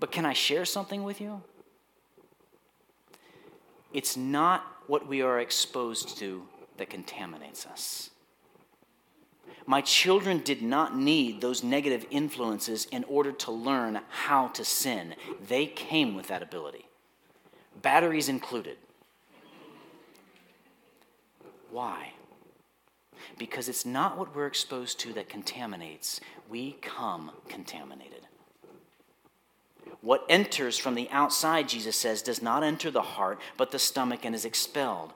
But 0.00 0.10
can 0.10 0.26
I 0.26 0.32
share 0.32 0.64
something 0.64 1.04
with 1.04 1.20
you? 1.20 1.42
It's 3.92 4.16
not 4.16 4.64
what 4.86 5.06
we 5.06 5.22
are 5.22 5.40
exposed 5.40 6.18
to 6.18 6.46
that 6.76 6.90
contaminates 6.90 7.66
us. 7.66 8.10
My 9.66 9.80
children 9.80 10.40
did 10.42 10.62
not 10.62 10.96
need 10.96 11.40
those 11.40 11.62
negative 11.62 12.06
influences 12.10 12.86
in 12.86 13.04
order 13.04 13.30
to 13.32 13.52
learn 13.52 14.00
how 14.08 14.48
to 14.48 14.64
sin. 14.64 15.14
They 15.46 15.66
came 15.66 16.14
with 16.14 16.28
that 16.28 16.42
ability, 16.42 16.86
batteries 17.82 18.28
included. 18.28 18.78
Why? 21.70 22.14
Because 23.38 23.68
it's 23.68 23.86
not 23.86 24.18
what 24.18 24.34
we're 24.34 24.46
exposed 24.46 24.98
to 25.00 25.12
that 25.12 25.28
contaminates, 25.28 26.20
we 26.48 26.72
come 26.80 27.30
contaminated. 27.48 28.19
What 30.02 30.24
enters 30.28 30.78
from 30.78 30.94
the 30.94 31.08
outside, 31.10 31.68
Jesus 31.68 31.96
says, 31.96 32.22
does 32.22 32.40
not 32.40 32.62
enter 32.62 32.90
the 32.90 33.02
heart, 33.02 33.40
but 33.56 33.70
the 33.70 33.78
stomach 33.78 34.24
and 34.24 34.34
is 34.34 34.44
expelled. 34.44 35.12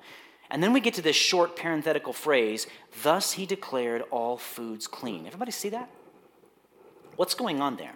And 0.51 0.63
then 0.63 0.73
we 0.73 0.81
get 0.81 0.95
to 0.95 1.03
this 1.03 1.17
short 1.17 1.57
parenthetical 1.57 2.13
phrase, 2.13 2.67
thus 3.03 3.33
he 3.33 3.47
declared 3.47 4.03
all 4.11 4.37
foods 4.37 4.87
clean. 4.87 5.27
Everybody 5.27 5.53
see 5.53 5.71
that? 5.71 5.91
What's 7.17 7.35
going 7.35 7.61
on 7.61 7.77
there? 7.77 7.95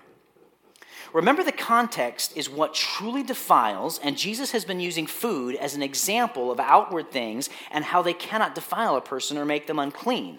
Remember, 1.12 1.42
the 1.42 1.52
context 1.52 2.36
is 2.36 2.50
what 2.50 2.74
truly 2.74 3.22
defiles, 3.22 3.98
and 4.02 4.16
Jesus 4.16 4.50
has 4.52 4.64
been 4.64 4.80
using 4.80 5.06
food 5.06 5.54
as 5.54 5.74
an 5.74 5.82
example 5.82 6.50
of 6.50 6.60
outward 6.60 7.10
things 7.10 7.48
and 7.70 7.84
how 7.84 8.02
they 8.02 8.12
cannot 8.12 8.54
defile 8.54 8.96
a 8.96 9.00
person 9.00 9.38
or 9.38 9.44
make 9.44 9.66
them 9.66 9.78
unclean. 9.78 10.38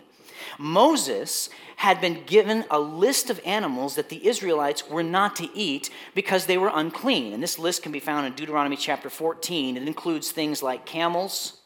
Moses 0.57 1.49
had 1.77 2.01
been 2.01 2.23
given 2.25 2.65
a 2.69 2.79
list 2.79 3.29
of 3.29 3.39
animals 3.45 3.95
that 3.95 4.09
the 4.09 4.27
Israelites 4.27 4.89
were 4.89 5.03
not 5.03 5.35
to 5.37 5.49
eat 5.53 5.89
because 6.13 6.45
they 6.45 6.57
were 6.57 6.69
unclean. 6.73 7.31
And 7.31 7.41
this 7.41 7.57
list 7.57 7.83
can 7.83 7.91
be 7.91 8.01
found 8.01 8.27
in 8.27 8.33
Deuteronomy 8.33 8.75
chapter 8.75 9.09
14. 9.09 9.77
It 9.77 9.87
includes 9.87 10.31
things 10.31 10.61
like 10.61 10.85
camels, 10.85 11.61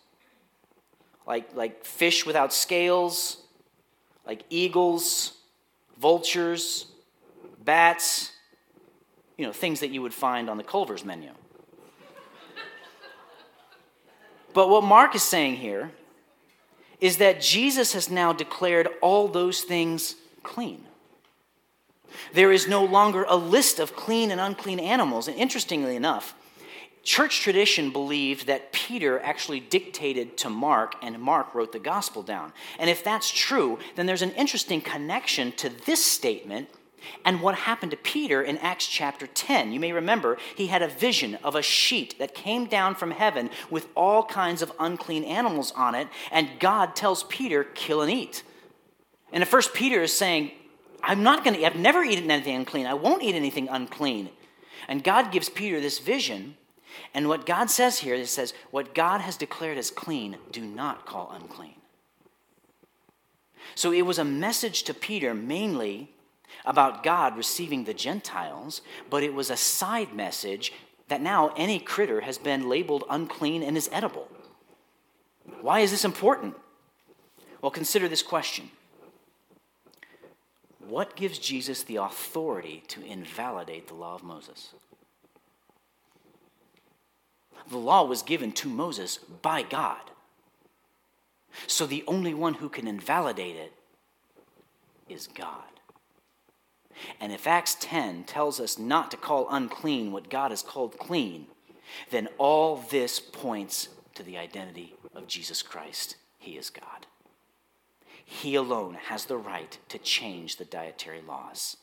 like, 1.25 1.55
like 1.55 1.83
fish 1.83 2.25
without 2.25 2.53
scales, 2.53 3.38
like 4.27 4.43
eagles, 4.49 5.33
vultures, 5.97 6.86
bats, 7.63 8.33
you 9.38 9.45
know, 9.45 9.51
things 9.51 9.79
that 9.79 9.89
you 9.89 10.01
would 10.01 10.13
find 10.13 10.49
on 10.49 10.57
the 10.57 10.63
Culver's 10.63 11.03
menu. 11.03 11.31
but 14.53 14.69
what 14.69 14.83
Mark 14.83 15.15
is 15.15 15.23
saying 15.23 15.55
here 15.55 15.91
is 17.03 17.17
that 17.17 17.41
Jesus 17.41 17.91
has 17.91 18.09
now 18.09 18.31
declared 18.31 18.87
all 19.01 19.27
those 19.27 19.63
things 19.63 20.15
clean. 20.41 20.85
There 22.31 22.49
is 22.49 22.65
no 22.65 22.85
longer 22.85 23.25
a 23.27 23.35
list 23.35 23.77
of 23.77 23.93
clean 23.93 24.31
and 24.31 24.39
unclean 24.39 24.79
animals. 24.79 25.27
And 25.27 25.35
interestingly 25.35 25.97
enough, 25.97 26.33
church 27.03 27.41
tradition 27.41 27.91
believed 27.91 28.47
that 28.47 28.71
Peter 28.71 29.19
actually 29.19 29.59
dictated 29.59 30.37
to 30.37 30.49
Mark 30.49 30.95
and 31.01 31.19
Mark 31.19 31.53
wrote 31.53 31.73
the 31.73 31.79
gospel 31.79 32.23
down. 32.23 32.53
And 32.79 32.89
if 32.89 33.03
that's 33.03 33.29
true, 33.29 33.79
then 33.95 34.05
there's 34.05 34.21
an 34.21 34.31
interesting 34.31 34.79
connection 34.79 35.51
to 35.57 35.67
this 35.67 36.05
statement 36.05 36.69
and 37.25 37.41
what 37.41 37.55
happened 37.55 37.91
to 37.91 37.97
Peter 37.97 38.41
in 38.41 38.57
Acts 38.57 38.87
chapter 38.87 39.27
10. 39.27 39.71
You 39.71 39.79
may 39.79 39.91
remember 39.91 40.37
he 40.55 40.67
had 40.67 40.81
a 40.81 40.87
vision 40.87 41.35
of 41.43 41.55
a 41.55 41.61
sheet 41.61 42.17
that 42.19 42.35
came 42.35 42.65
down 42.65 42.95
from 42.95 43.11
heaven 43.11 43.49
with 43.69 43.87
all 43.95 44.23
kinds 44.23 44.61
of 44.61 44.71
unclean 44.79 45.23
animals 45.23 45.71
on 45.75 45.95
it, 45.95 46.07
and 46.31 46.59
God 46.59 46.95
tells 46.95 47.23
Peter, 47.23 47.63
kill 47.63 48.01
and 48.01 48.11
eat. 48.11 48.43
And 49.31 49.41
at 49.41 49.49
first, 49.49 49.73
Peter 49.73 50.01
is 50.01 50.15
saying, 50.15 50.51
I'm 51.01 51.23
not 51.23 51.43
going 51.43 51.57
to, 51.57 51.65
I've 51.65 51.75
never 51.75 52.03
eaten 52.03 52.31
anything 52.31 52.55
unclean. 52.55 52.85
I 52.85 52.93
won't 52.93 53.23
eat 53.23 53.35
anything 53.35 53.67
unclean. 53.69 54.29
And 54.87 55.03
God 55.03 55.31
gives 55.31 55.49
Peter 55.49 55.79
this 55.79 55.99
vision 55.99 56.55
and 57.13 57.27
what 57.27 57.45
God 57.45 57.69
says 57.69 57.99
here, 57.99 58.15
it 58.15 58.27
says, 58.27 58.53
what 58.71 58.95
God 58.95 59.21
has 59.21 59.37
declared 59.37 59.77
as 59.77 59.91
clean, 59.91 60.37
do 60.51 60.61
not 60.61 61.05
call 61.05 61.31
unclean. 61.33 61.75
So 63.75 63.91
it 63.91 64.03
was 64.03 64.19
a 64.19 64.25
message 64.25 64.83
to 64.83 64.93
Peter 64.93 65.33
mainly 65.33 66.12
about 66.65 67.03
God 67.03 67.37
receiving 67.37 67.83
the 67.83 67.93
Gentiles, 67.93 68.81
but 69.09 69.23
it 69.23 69.33
was 69.33 69.49
a 69.49 69.57
side 69.57 70.13
message 70.13 70.73
that 71.07 71.21
now 71.21 71.53
any 71.57 71.79
critter 71.79 72.21
has 72.21 72.37
been 72.37 72.69
labeled 72.69 73.03
unclean 73.09 73.63
and 73.63 73.77
is 73.77 73.89
edible. 73.91 74.29
Why 75.61 75.81
is 75.81 75.91
this 75.91 76.05
important? 76.05 76.55
Well, 77.61 77.71
consider 77.71 78.07
this 78.07 78.23
question 78.23 78.71
What 80.79 81.15
gives 81.15 81.39
Jesus 81.39 81.83
the 81.83 81.97
authority 81.97 82.83
to 82.89 83.03
invalidate 83.03 83.87
the 83.87 83.93
law 83.93 84.15
of 84.15 84.23
Moses? 84.23 84.73
the 87.69 87.77
law 87.77 88.03
was 88.03 88.21
given 88.21 88.51
to 88.51 88.67
Moses 88.67 89.17
by 89.17 89.63
God. 89.63 90.11
So 91.67 91.85
the 91.85 92.03
only 92.07 92.33
one 92.33 92.55
who 92.55 92.69
can 92.69 92.87
invalidate 92.87 93.55
it 93.55 93.73
is 95.07 95.27
God. 95.27 95.63
And 97.19 97.32
if 97.32 97.47
Acts 97.47 97.75
10 97.79 98.23
tells 98.23 98.60
us 98.60 98.77
not 98.77 99.12
to 99.12 99.17
call 99.17 99.47
unclean 99.49 100.12
what 100.12 100.29
God 100.29 100.51
has 100.51 100.62
called 100.62 100.97
clean, 100.97 101.47
then 102.12 102.27
all 102.38 102.77
this 102.89 103.19
points 103.19 103.89
to 104.15 104.23
the 104.23 104.38
identity 104.38 104.95
of 105.15 105.27
Jesus 105.27 105.62
Christ. 105.62 106.15
He 106.38 106.53
is 106.53 106.69
God. 106.69 107.08
He 108.25 108.56
alone 108.56 108.95
has 109.06 109.25
the 109.25 109.38
right 109.38 109.77
to 109.89 109.97
change 109.97 110.58
the 110.58 110.65
dietary 110.65 111.21
laws. 111.21 111.77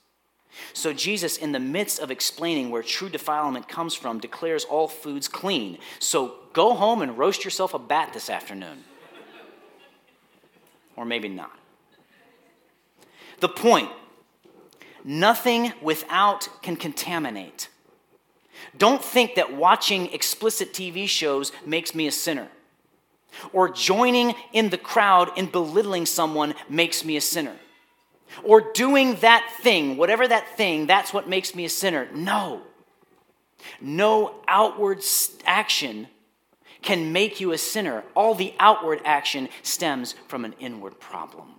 So, 0.73 0.93
Jesus, 0.93 1.37
in 1.37 1.53
the 1.53 1.61
midst 1.61 2.01
of 2.01 2.11
explaining 2.11 2.71
where 2.71 2.83
true 2.83 3.09
defilement 3.09 3.69
comes 3.69 3.95
from, 3.95 4.19
declares 4.19 4.65
all 4.65 4.89
foods 4.89 5.29
clean. 5.29 5.79
So, 6.01 6.35
go 6.53 6.75
home 6.75 7.03
and 7.03 7.17
roast 7.17 7.45
yourself 7.45 7.73
a 7.73 7.79
bat 7.79 8.13
this 8.13 8.29
afternoon. 8.29 8.83
Or 10.97 11.05
maybe 11.05 11.29
not. 11.29 11.53
The 13.39 13.49
point 13.49 13.91
nothing 15.05 15.73
without 15.81 16.49
can 16.63 16.77
contaminate. 16.77 17.69
Don't 18.77 19.03
think 19.03 19.35
that 19.35 19.57
watching 19.57 20.13
explicit 20.13 20.73
TV 20.73 21.09
shows 21.09 21.53
makes 21.65 21.95
me 21.95 22.07
a 22.07 22.13
sinner, 22.13 22.49
or 23.53 23.69
joining 23.69 24.35
in 24.53 24.71
the 24.71 24.79
crowd 24.79 25.31
in 25.37 25.47
belittling 25.47 26.07
someone 26.07 26.55
makes 26.69 27.05
me 27.05 27.17
a 27.17 27.21
sinner 27.21 27.57
or 28.45 28.61
doing 28.73 29.17
that 29.17 29.57
thing, 29.61 29.97
whatever 29.97 30.27
that 30.27 30.57
thing, 30.57 30.87
that's 30.87 31.13
what 31.13 31.29
makes 31.29 31.55
me 31.55 31.65
a 31.65 31.69
sinner. 31.69 32.09
No. 32.15 32.63
No 33.81 34.35
outward 34.49 35.03
action 35.45 36.09
can 36.83 37.13
make 37.13 37.41
you 37.41 37.53
a 37.53 37.59
sinner. 37.59 38.05
All 38.15 38.35
the 38.35 38.55
outward 38.59 39.01
action 39.05 39.49
stems 39.63 40.15
from 40.29 40.45
an 40.45 40.55
inward 40.59 40.99
problem. 40.99 41.57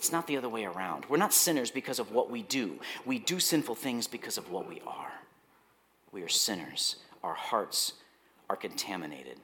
It's 0.00 0.10
not 0.10 0.26
the 0.26 0.38
other 0.38 0.48
way 0.48 0.64
around. 0.64 1.04
We're 1.10 1.18
not 1.18 1.34
sinners 1.34 1.70
because 1.70 1.98
of 1.98 2.10
what 2.10 2.30
we 2.30 2.40
do, 2.42 2.80
we 3.04 3.18
do 3.18 3.38
sinful 3.38 3.74
things 3.74 4.06
because 4.06 4.38
of 4.38 4.50
what 4.50 4.66
we 4.66 4.80
are. 4.86 5.12
We 6.10 6.22
are 6.22 6.28
sinners. 6.28 6.96
Our 7.22 7.34
hearts 7.34 7.92
are 8.48 8.56
contaminated. 8.56 9.36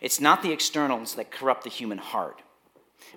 It's 0.00 0.22
not 0.22 0.42
the 0.42 0.52
externals 0.52 1.16
that 1.16 1.30
corrupt 1.30 1.64
the 1.64 1.68
human 1.68 1.98
heart. 1.98 2.40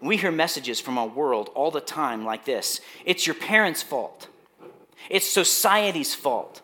We 0.01 0.17
hear 0.17 0.29
messages 0.29 0.82
from 0.82 0.97
our 0.97 1.08
world 1.08 1.51
all 1.55 1.71
the 1.71 1.79
time 1.79 2.25
like 2.25 2.43
this 2.43 2.82
it's 3.05 3.25
your 3.25 3.36
parents' 3.36 3.82
fault, 3.82 4.27
it's 5.10 5.29
society's 5.29 6.13
fault, 6.13 6.62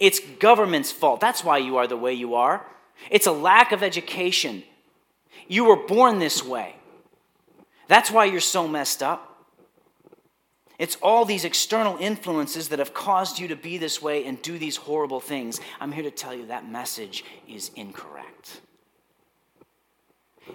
it's 0.00 0.18
government's 0.40 0.90
fault. 0.90 1.20
That's 1.20 1.44
why 1.44 1.58
you 1.58 1.76
are 1.76 1.86
the 1.86 1.96
way 1.96 2.12
you 2.12 2.34
are. 2.34 2.66
It's 3.08 3.28
a 3.28 3.32
lack 3.32 3.70
of 3.70 3.84
education. 3.84 4.64
You 5.46 5.66
were 5.66 5.86
born 5.86 6.18
this 6.18 6.44
way. 6.44 6.74
That's 7.88 8.10
why 8.10 8.24
you're 8.24 8.40
so 8.40 8.66
messed 8.66 9.02
up. 9.02 9.30
It's 10.78 10.96
all 10.96 11.24
these 11.24 11.44
external 11.44 11.96
influences 11.98 12.68
that 12.68 12.80
have 12.80 12.94
caused 12.94 13.38
you 13.38 13.48
to 13.48 13.56
be 13.56 13.78
this 13.78 14.02
way 14.02 14.24
and 14.24 14.40
do 14.42 14.58
these 14.58 14.76
horrible 14.76 15.20
things. 15.20 15.60
I'm 15.80 15.92
here 15.92 16.02
to 16.02 16.10
tell 16.10 16.34
you 16.34 16.46
that 16.46 16.68
message 16.68 17.24
is 17.48 17.70
incorrect. 17.76 18.60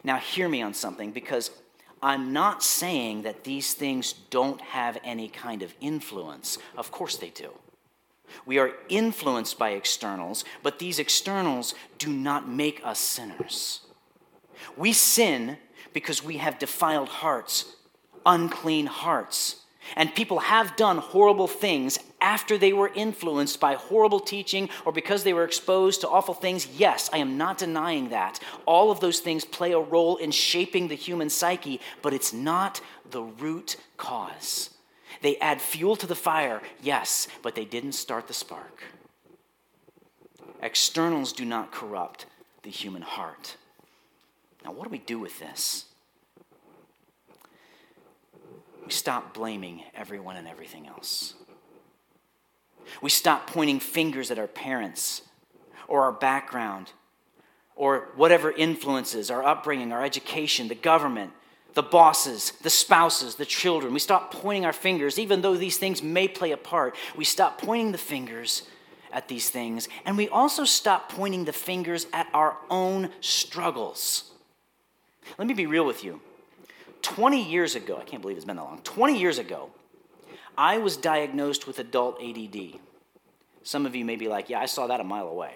Now, 0.03 0.17
hear 0.17 0.49
me 0.49 0.61
on 0.61 0.73
something 0.73 1.11
because 1.11 1.51
I'm 2.01 2.33
not 2.33 2.63
saying 2.63 3.23
that 3.23 3.43
these 3.43 3.73
things 3.73 4.13
don't 4.29 4.61
have 4.61 4.97
any 5.03 5.29
kind 5.29 5.61
of 5.61 5.73
influence. 5.81 6.57
Of 6.77 6.91
course 6.91 7.17
they 7.17 7.29
do. 7.29 7.51
We 8.45 8.59
are 8.59 8.73
influenced 8.89 9.57
by 9.57 9.71
externals, 9.71 10.45
but 10.61 10.79
these 10.79 10.99
externals 10.99 11.73
do 11.97 12.11
not 12.11 12.47
make 12.47 12.81
us 12.83 12.99
sinners. 12.99 13.81
We 14.77 14.93
sin 14.93 15.57
because 15.93 16.23
we 16.23 16.38
have 16.38 16.60
defiled 16.60 17.10
hearts, 17.10 17.75
unclean 18.25 18.86
hearts. 18.86 19.58
And 19.95 20.13
people 20.13 20.39
have 20.39 20.75
done 20.75 20.97
horrible 20.97 21.47
things 21.47 21.97
after 22.21 22.58
they 22.58 22.73
were 22.73 22.91
influenced 22.93 23.60
by 23.60 23.75
horrible 23.75 24.19
teaching 24.19 24.69
or 24.86 24.91
because 24.91 25.23
they 25.23 25.34
were 25.34 25.43
exposed 25.43 26.02
to 26.02 26.10
awful 26.10 26.34
things. 26.34 26.67
Yes, 26.78 27.10
I 27.12 27.17
am 27.17 27.38
not 27.38 27.58
denying 27.58 28.10
that. 28.10 28.39
All 28.65 28.91
of 28.91 28.99
those 28.99 29.19
things 29.19 29.45
play 29.45 29.71
a 29.71 29.80
role 29.80 30.17
in 30.17 30.32
shaping 30.32 30.88
the 30.88 30.95
human 30.95 31.30
psyche, 31.30 31.80
but 32.02 32.13
it's 32.13 32.34
not 32.34 32.82
the 33.10 33.23
root 33.23 33.78
cause. 33.97 34.69
They 35.21 35.38
add 35.38 35.60
fuel 35.60 35.95
to 35.97 36.08
the 36.08 36.15
fire, 36.15 36.62
yes, 36.82 37.28
but 37.41 37.56
they 37.56 37.65
didn't 37.65 37.93
start 37.93 38.28
the 38.28 38.34
spark. 38.34 38.84
Externals 40.62 41.34
do 41.34 41.45
not 41.45 41.71
corrupt 41.71 42.25
the 42.63 42.69
human 42.69 43.02
heart. 43.02 43.56
Now, 44.63 44.71
what 44.71 44.83
do 44.83 44.89
we 44.89 44.97
do 44.97 45.19
with 45.19 45.39
this? 45.39 45.85
we 48.89 48.93
stop 48.93 49.35
blaming 49.35 49.83
everyone 49.93 50.35
and 50.35 50.47
everything 50.47 50.87
else. 50.87 51.35
We 53.03 53.11
stop 53.11 53.45
pointing 53.45 53.79
fingers 53.79 54.31
at 54.31 54.39
our 54.39 54.47
parents 54.47 55.21
or 55.87 56.01
our 56.05 56.11
background 56.11 56.91
or 57.75 58.07
whatever 58.15 58.51
influences 58.51 59.29
our 59.29 59.43
upbringing, 59.43 59.91
our 59.91 60.03
education, 60.03 60.69
the 60.69 60.73
government, 60.73 61.33
the 61.75 61.83
bosses, 61.83 62.53
the 62.63 62.71
spouses, 62.71 63.35
the 63.35 63.45
children. 63.45 63.93
We 63.93 63.99
stop 63.99 64.33
pointing 64.33 64.65
our 64.65 64.73
fingers, 64.73 65.19
even 65.19 65.43
though 65.43 65.55
these 65.55 65.77
things 65.77 66.01
may 66.01 66.27
play 66.27 66.49
a 66.49 66.57
part. 66.57 66.95
We 67.15 67.25
stop 67.25 67.61
pointing 67.61 67.91
the 67.91 67.99
fingers 67.99 68.63
at 69.11 69.27
these 69.27 69.51
things, 69.51 69.87
and 70.03 70.17
we 70.17 70.29
also 70.29 70.65
stop 70.65 71.11
pointing 71.11 71.45
the 71.45 71.53
fingers 71.53 72.07
at 72.11 72.25
our 72.33 72.57
own 72.71 73.11
struggles. 73.21 74.31
Let 75.37 75.47
me 75.47 75.53
be 75.53 75.65
real 75.65 75.85
with 75.85 76.03
you. 76.03 76.21
20 77.01 77.49
years 77.49 77.75
ago, 77.75 77.97
I 77.99 78.03
can't 78.03 78.21
believe 78.21 78.37
it's 78.37 78.45
been 78.45 78.57
that 78.57 78.63
long, 78.63 78.81
20 78.83 79.17
years 79.17 79.37
ago, 79.37 79.69
I 80.57 80.77
was 80.77 80.97
diagnosed 80.97 81.67
with 81.67 81.79
adult 81.79 82.21
ADD. 82.21 82.79
Some 83.63 83.85
of 83.85 83.95
you 83.95 84.03
may 84.03 84.15
be 84.15 84.27
like, 84.27 84.49
yeah, 84.49 84.59
I 84.59 84.65
saw 84.65 84.87
that 84.87 84.99
a 84.99 85.03
mile 85.03 85.27
away. 85.27 85.53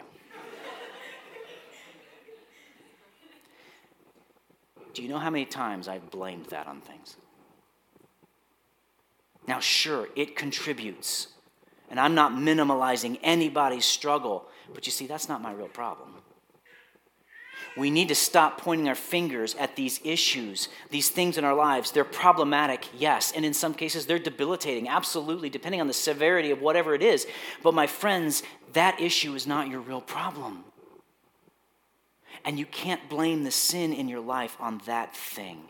Do 4.94 5.02
you 5.02 5.10
know 5.10 5.18
how 5.18 5.32
many 5.32 5.46
times 5.46 5.88
I've 5.88 6.12
blamed 6.12 6.46
that 6.48 6.68
on 6.68 6.80
things? 6.80 7.18
Now, 9.48 9.60
sure, 9.60 10.08
it 10.16 10.36
contributes. 10.36 11.30
And 11.90 12.00
I'm 12.00 12.16
not 12.16 12.32
minimalizing 12.32 13.20
anybody's 13.24 13.86
struggle, 13.86 14.46
but 14.74 14.86
you 14.86 14.92
see, 14.92 15.08
that's 15.08 15.28
not 15.28 15.42
my 15.42 15.52
real 15.52 15.68
problem. 15.68 16.14
We 17.76 17.90
need 17.90 18.10
to 18.10 18.16
stop 18.16 18.62
pointing 18.62 18.88
our 18.88 18.96
fingers 18.96 19.56
at 19.56 19.76
these 19.76 20.00
issues, 20.04 20.70
these 20.92 21.10
things 21.10 21.38
in 21.38 21.44
our 21.44 21.56
lives. 21.56 21.92
They're 21.92 22.04
problematic, 22.04 22.88
yes, 22.98 23.32
and 23.36 23.44
in 23.44 23.54
some 23.54 23.74
cases 23.74 24.06
they're 24.06 24.20
debilitating, 24.20 24.88
absolutely, 24.88 25.50
depending 25.50 25.82
on 25.82 25.88
the 25.88 25.94
severity 25.94 26.52
of 26.52 26.62
whatever 26.62 26.94
it 26.94 27.02
is. 27.02 27.26
But 27.64 27.74
my 27.74 27.88
friends, 27.88 28.44
that 28.74 29.02
issue 29.02 29.34
is 29.34 29.48
not 29.48 29.70
your 29.70 29.80
real 29.80 30.02
problem. 30.02 30.66
And 32.46 32.60
you 32.60 32.66
can't 32.66 33.10
blame 33.10 33.44
the 33.44 33.52
sin 33.52 33.94
in 33.94 34.08
your 34.08 34.20
life 34.20 34.56
on 34.60 34.82
that 34.86 35.16
thing. 35.16 35.62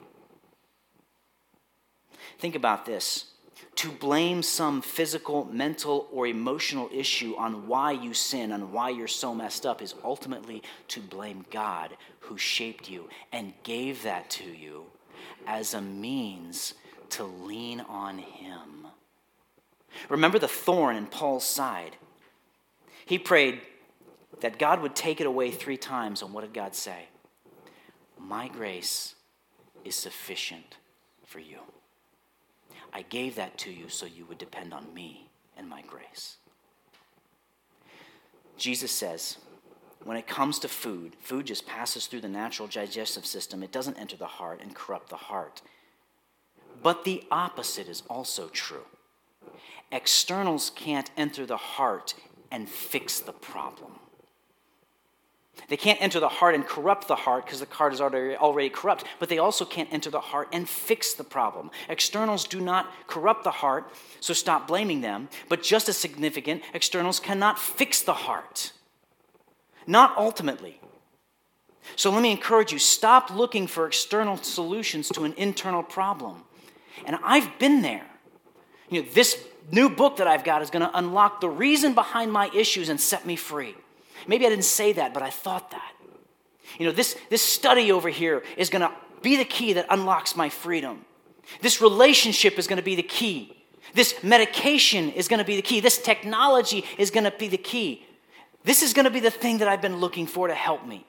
Think 2.40 2.56
about 2.56 2.86
this 2.86 3.33
to 3.76 3.92
blame 3.92 4.44
some 4.44 4.82
physical, 4.82 5.46
mental, 5.46 6.08
or 6.12 6.28
emotional 6.28 6.90
issue 6.94 7.36
on 7.38 7.68
why 7.68 7.92
you 7.92 8.14
sin, 8.14 8.52
on 8.52 8.72
why 8.72 8.90
you're 8.90 9.08
so 9.08 9.34
messed 9.34 9.66
up, 9.66 9.82
is 9.82 9.96
ultimately 10.04 10.62
to 10.90 11.00
blame 11.00 11.46
God 11.52 11.96
who 12.22 12.38
shaped 12.38 12.90
you 12.90 13.10
and 13.32 13.54
gave 13.64 14.04
that 14.04 14.30
to 14.32 14.46
you 14.46 14.86
as 15.48 15.74
a 15.74 15.82
means 15.82 16.74
to 17.10 17.24
lean 17.24 17.82
on 17.82 18.18
Him. 18.18 18.88
Remember 20.10 20.40
the 20.40 20.48
thorn 20.48 20.96
in 20.96 21.06
Paul's 21.06 21.46
side. 21.46 21.96
He 23.06 23.20
prayed 23.20 23.62
that 24.42 24.60
God 24.60 24.82
would 24.82 24.96
take 24.96 25.22
it 25.22 25.28
away 25.28 25.52
three 25.52 25.78
times, 25.78 26.22
and 26.22 26.34
what 26.34 26.42
did 26.42 26.54
God 26.54 26.76
say? 26.76 27.08
My 28.20 28.48
grace 28.48 29.16
is 29.84 29.96
sufficient 29.96 30.78
for 31.26 31.40
you. 31.40 31.60
I 32.94 33.04
gave 33.04 33.36
that 33.36 33.58
to 33.60 33.72
you 33.72 33.90
so 33.90 34.06
you 34.06 34.26
would 34.26 34.38
depend 34.38 34.74
on 34.74 34.94
me 34.94 35.30
and 35.58 35.70
my 35.70 35.82
grace. 35.82 36.38
Jesus 38.58 38.92
says, 38.92 39.38
when 40.04 40.18
it 40.18 40.28
comes 40.28 40.60
to 40.60 40.68
food, 40.68 41.16
food 41.22 41.48
just 41.48 41.66
passes 41.66 42.08
through 42.08 42.22
the 42.22 42.28
natural 42.28 42.68
digestive 42.68 43.26
system. 43.26 43.64
It 43.64 43.72
doesn't 43.72 43.98
enter 43.98 44.18
the 44.18 44.26
heart 44.26 44.60
and 44.62 44.76
corrupt 44.76 45.10
the 45.10 45.16
heart. 45.16 45.62
But 46.82 47.06
the 47.06 47.24
opposite 47.32 47.88
is 47.88 48.04
also 48.10 48.50
true. 48.50 48.86
Externals 49.92 50.72
can't 50.76 51.10
enter 51.16 51.46
the 51.46 51.58
heart 51.58 52.16
and 52.52 52.68
fix 52.68 53.20
the 53.20 53.32
problem. 53.32 53.94
They 55.68 55.78
can't 55.78 56.02
enter 56.02 56.20
the 56.20 56.30
heart 56.30 56.56
and 56.56 56.66
corrupt 56.66 57.08
the 57.08 57.16
heart 57.16 57.46
because 57.46 57.60
the 57.60 57.68
heart 57.68 57.94
is 57.94 58.02
already, 58.02 58.36
already 58.36 58.70
corrupt, 58.70 59.06
but 59.20 59.30
they 59.30 59.38
also 59.38 59.66
can't 59.66 59.92
enter 59.94 60.10
the 60.10 60.20
heart 60.20 60.50
and 60.52 60.68
fix 60.68 61.14
the 61.14 61.24
problem. 61.24 61.72
Externals 61.90 62.46
do 62.46 62.60
not 62.60 62.92
corrupt 63.08 63.44
the 63.44 63.52
heart, 63.52 63.90
so 64.20 64.34
stop 64.34 64.68
blaming 64.68 65.02
them. 65.02 65.30
But 65.50 65.64
just 65.64 65.90
as 65.90 65.98
significant, 65.98 66.64
externals 66.74 67.20
cannot 67.20 67.60
fix 67.60 68.02
the 68.02 68.14
heart. 68.14 68.74
Not 69.86 70.18
ultimately. 70.18 70.80
So 71.96 72.10
let 72.12 72.24
me 72.24 72.32
encourage 72.32 72.72
you 72.72 72.80
stop 72.80 73.30
looking 73.30 73.68
for 73.68 73.86
external 73.86 74.38
solutions 74.38 75.10
to 75.10 75.24
an 75.24 75.34
internal 75.38 75.84
problem. 75.84 76.44
And 77.06 77.18
I've 77.24 77.60
been 77.60 77.82
there. 77.82 78.06
You 78.90 79.04
know, 79.04 79.10
this 79.14 79.44
new 79.72 79.90
book 79.90 80.18
that 80.18 80.28
I've 80.28 80.44
got 80.44 80.62
is 80.62 80.70
going 80.70 80.86
to 80.86 80.98
unlock 80.98 81.42
the 81.42 81.50
reason 81.50 81.94
behind 81.94 82.32
my 82.32 82.50
issues 82.54 82.90
and 82.90 83.00
set 83.00 83.26
me 83.26 83.36
free. 83.36 83.76
Maybe 84.28 84.46
I 84.46 84.50
didn't 84.50 84.66
say 84.66 84.94
that, 84.94 85.14
but 85.14 85.24
I 85.24 85.30
thought 85.30 85.72
that. 85.72 85.92
You 86.78 86.88
know, 86.88 86.92
this, 86.92 87.18
this 87.30 87.42
study 87.42 87.92
over 87.92 88.10
here 88.10 88.44
is 88.58 88.70
going 88.70 88.82
to 88.82 88.92
be 89.22 89.38
the 89.38 89.46
key 89.46 89.74
that 89.74 89.86
unlocks 89.90 90.36
my 90.36 90.50
freedom. 90.50 91.06
This 91.62 91.82
relationship 91.82 92.58
is 92.58 92.68
going 92.68 92.78
to 92.78 92.84
be 92.84 92.96
the 92.96 93.04
key. 93.04 93.58
This 93.94 94.24
medication 94.24 95.12
is 95.12 95.28
going 95.28 95.40
to 95.40 95.46
be 95.46 95.56
the 95.56 95.62
key. 95.62 95.80
This 95.80 95.98
technology 95.98 96.84
is 96.98 97.12
going 97.12 97.26
to 97.26 97.32
be 97.32 97.48
the 97.48 97.58
key. 97.58 98.06
This 98.64 98.82
is 98.82 98.94
going 98.94 99.06
to 99.06 99.12
be 99.12 99.20
the 99.20 99.32
thing 99.32 99.60
that 99.60 99.68
I've 99.68 99.82
been 99.82 99.98
looking 99.98 100.26
for 100.26 100.48
to 100.48 100.56
help 100.56 100.86
me. 100.86 101.06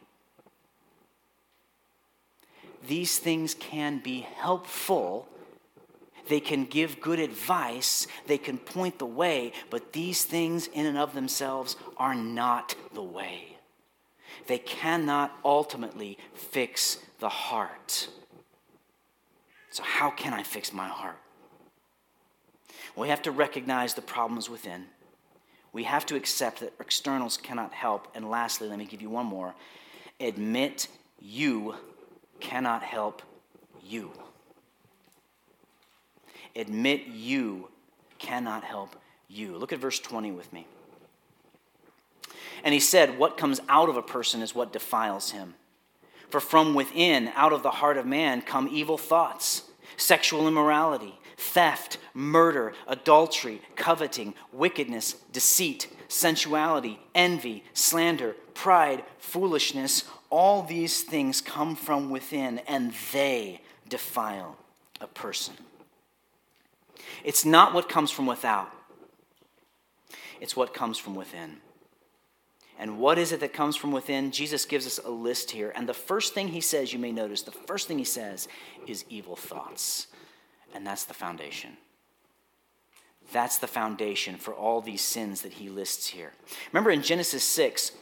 These 2.87 3.19
things 3.19 3.55
can 3.55 4.01
be 4.01 4.21
helpful 4.37 5.27
they 6.29 6.41
can 6.41 6.65
give 6.65 7.01
good 7.01 7.19
advice, 7.19 8.07
they 8.27 8.39
can 8.39 8.59
point 8.59 8.99
the 8.99 9.07
way, 9.07 9.53
but 9.71 9.93
these 9.93 10.25
things 10.25 10.67
in 10.69 10.87
and 10.87 10.99
of 10.99 11.15
themselves 11.15 11.77
are 11.97 12.15
not 12.15 12.75
the 12.93 13.03
way. 13.03 13.57
They 14.47 14.59
cannot 14.59 15.37
ultimately 15.45 16.19
fix 16.35 16.99
the 17.19 17.29
heart. 17.29 18.09
So, 19.71 19.83
how 19.83 20.11
can 20.11 20.33
I 20.33 20.43
fix 20.43 20.73
my 20.73 20.89
heart? 20.89 21.19
We 22.97 23.09
have 23.09 23.23
to 23.23 23.31
recognize 23.31 23.95
the 23.95 24.03
problems 24.03 24.49
within. 24.49 24.87
We 25.73 25.85
have 25.85 26.07
to 26.07 26.15
accept 26.15 26.61
that 26.61 26.75
externals 26.79 27.37
cannot 27.37 27.73
help. 27.73 28.07
And 28.15 28.31
lastly, 28.31 28.69
let 28.69 28.79
me 28.79 28.85
give 28.85 29.03
you 29.03 29.11
one 29.11 29.27
more 29.27 29.55
admit 30.21 30.89
you 31.21 31.75
cannot 32.41 32.83
help 32.83 33.23
you 33.83 34.13
admit 36.57 37.07
you 37.07 37.69
cannot 38.19 38.65
help 38.65 38.97
you. 39.29 39.57
Look 39.57 39.73
at 39.73 39.79
verse 39.79 39.99
20 39.99 40.33
with 40.33 40.53
me. 40.53 40.67
And 42.63 42.73
he 42.73 42.81
said, 42.81 43.19
What 43.19 43.37
comes 43.37 43.61
out 43.69 43.89
of 43.89 43.97
a 43.97 44.03
person 44.03 44.41
is 44.43 44.55
what 44.55 44.73
defiles 44.73 45.31
him. 45.31 45.55
For 46.31 46.41
from 46.41 46.75
within, 46.75 47.31
out 47.37 47.53
of 47.53 47.63
the 47.63 47.71
heart 47.71 47.97
of 47.97 48.07
man, 48.07 48.43
come 48.43 48.69
evil 48.71 48.99
thoughts, 48.99 49.63
sexual 49.97 50.49
immorality, 50.49 51.15
theft, 51.37 51.99
murder, 52.13 52.73
adultery, 52.87 53.61
coveting, 53.77 54.35
wickedness, 54.53 55.15
deceit, 55.33 55.89
sensuality, 56.09 56.99
envy, 57.15 57.65
slander, 57.73 58.35
pride, 58.55 59.05
foolishness. 59.19 60.05
All 60.31 60.63
these 60.63 61.03
things 61.03 61.41
come 61.41 61.77
from 61.77 62.11
within, 62.11 62.61
and 62.61 62.95
they 63.13 63.61
defile 63.89 64.57
a 65.01 65.07
person. 65.07 65.55
It's 67.25 67.45
not 67.45 67.75
what 67.75 67.89
comes 67.89 68.11
from 68.11 68.27
without, 68.27 68.71
it's 70.41 70.57
what 70.57 70.75
comes 70.75 70.99
from 70.99 71.15
within. 71.15 71.57
And 72.77 72.99
what 72.99 73.19
is 73.19 73.31
it 73.31 73.39
that 73.39 73.53
comes 73.53 73.77
from 73.77 73.93
within? 73.93 74.33
Jesus 74.33 74.65
gives 74.65 74.85
us 74.85 74.99
a 74.99 75.09
list 75.09 75.53
here. 75.53 75.73
And 75.77 75.89
the 75.89 75.95
first 75.95 76.35
thing 76.35 76.49
he 76.49 76.61
says, 76.61 76.93
you 76.93 76.99
may 76.99 77.13
notice, 77.13 77.43
the 77.43 77.53
first 77.53 77.87
thing 77.87 77.99
he 77.99 78.05
says 78.05 78.49
is 78.87 79.05
evil 79.09 79.37
thoughts. 79.37 80.09
And 80.75 80.85
that's 80.85 81.05
the 81.05 81.15
foundation. 81.15 81.77
That's 83.33 83.59
the 83.59 83.69
foundation 83.69 84.37
for 84.37 84.53
all 84.53 84.81
these 84.81 85.03
sins 85.03 85.43
that 85.43 85.53
he 85.53 85.69
lists 85.69 86.09
here. 86.09 86.33
Remember 86.73 86.91
in 86.91 87.03
Genesis 87.03 87.45
6, 87.45 87.93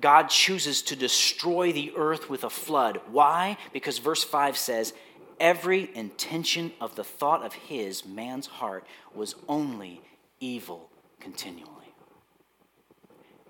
God 0.00 0.28
chooses 0.28 0.82
to 0.82 0.96
destroy 0.96 1.72
the 1.72 1.92
earth 1.96 2.28
with 2.28 2.44
a 2.44 2.50
flood. 2.50 3.00
Why? 3.10 3.56
Because 3.72 3.98
verse 3.98 4.24
5 4.24 4.56
says, 4.56 4.92
Every 5.38 5.94
intention 5.94 6.72
of 6.80 6.96
the 6.96 7.04
thought 7.04 7.44
of 7.44 7.52
his, 7.52 8.04
man's 8.06 8.46
heart, 8.46 8.86
was 9.14 9.34
only 9.48 10.00
evil 10.40 10.90
continually. 11.20 11.72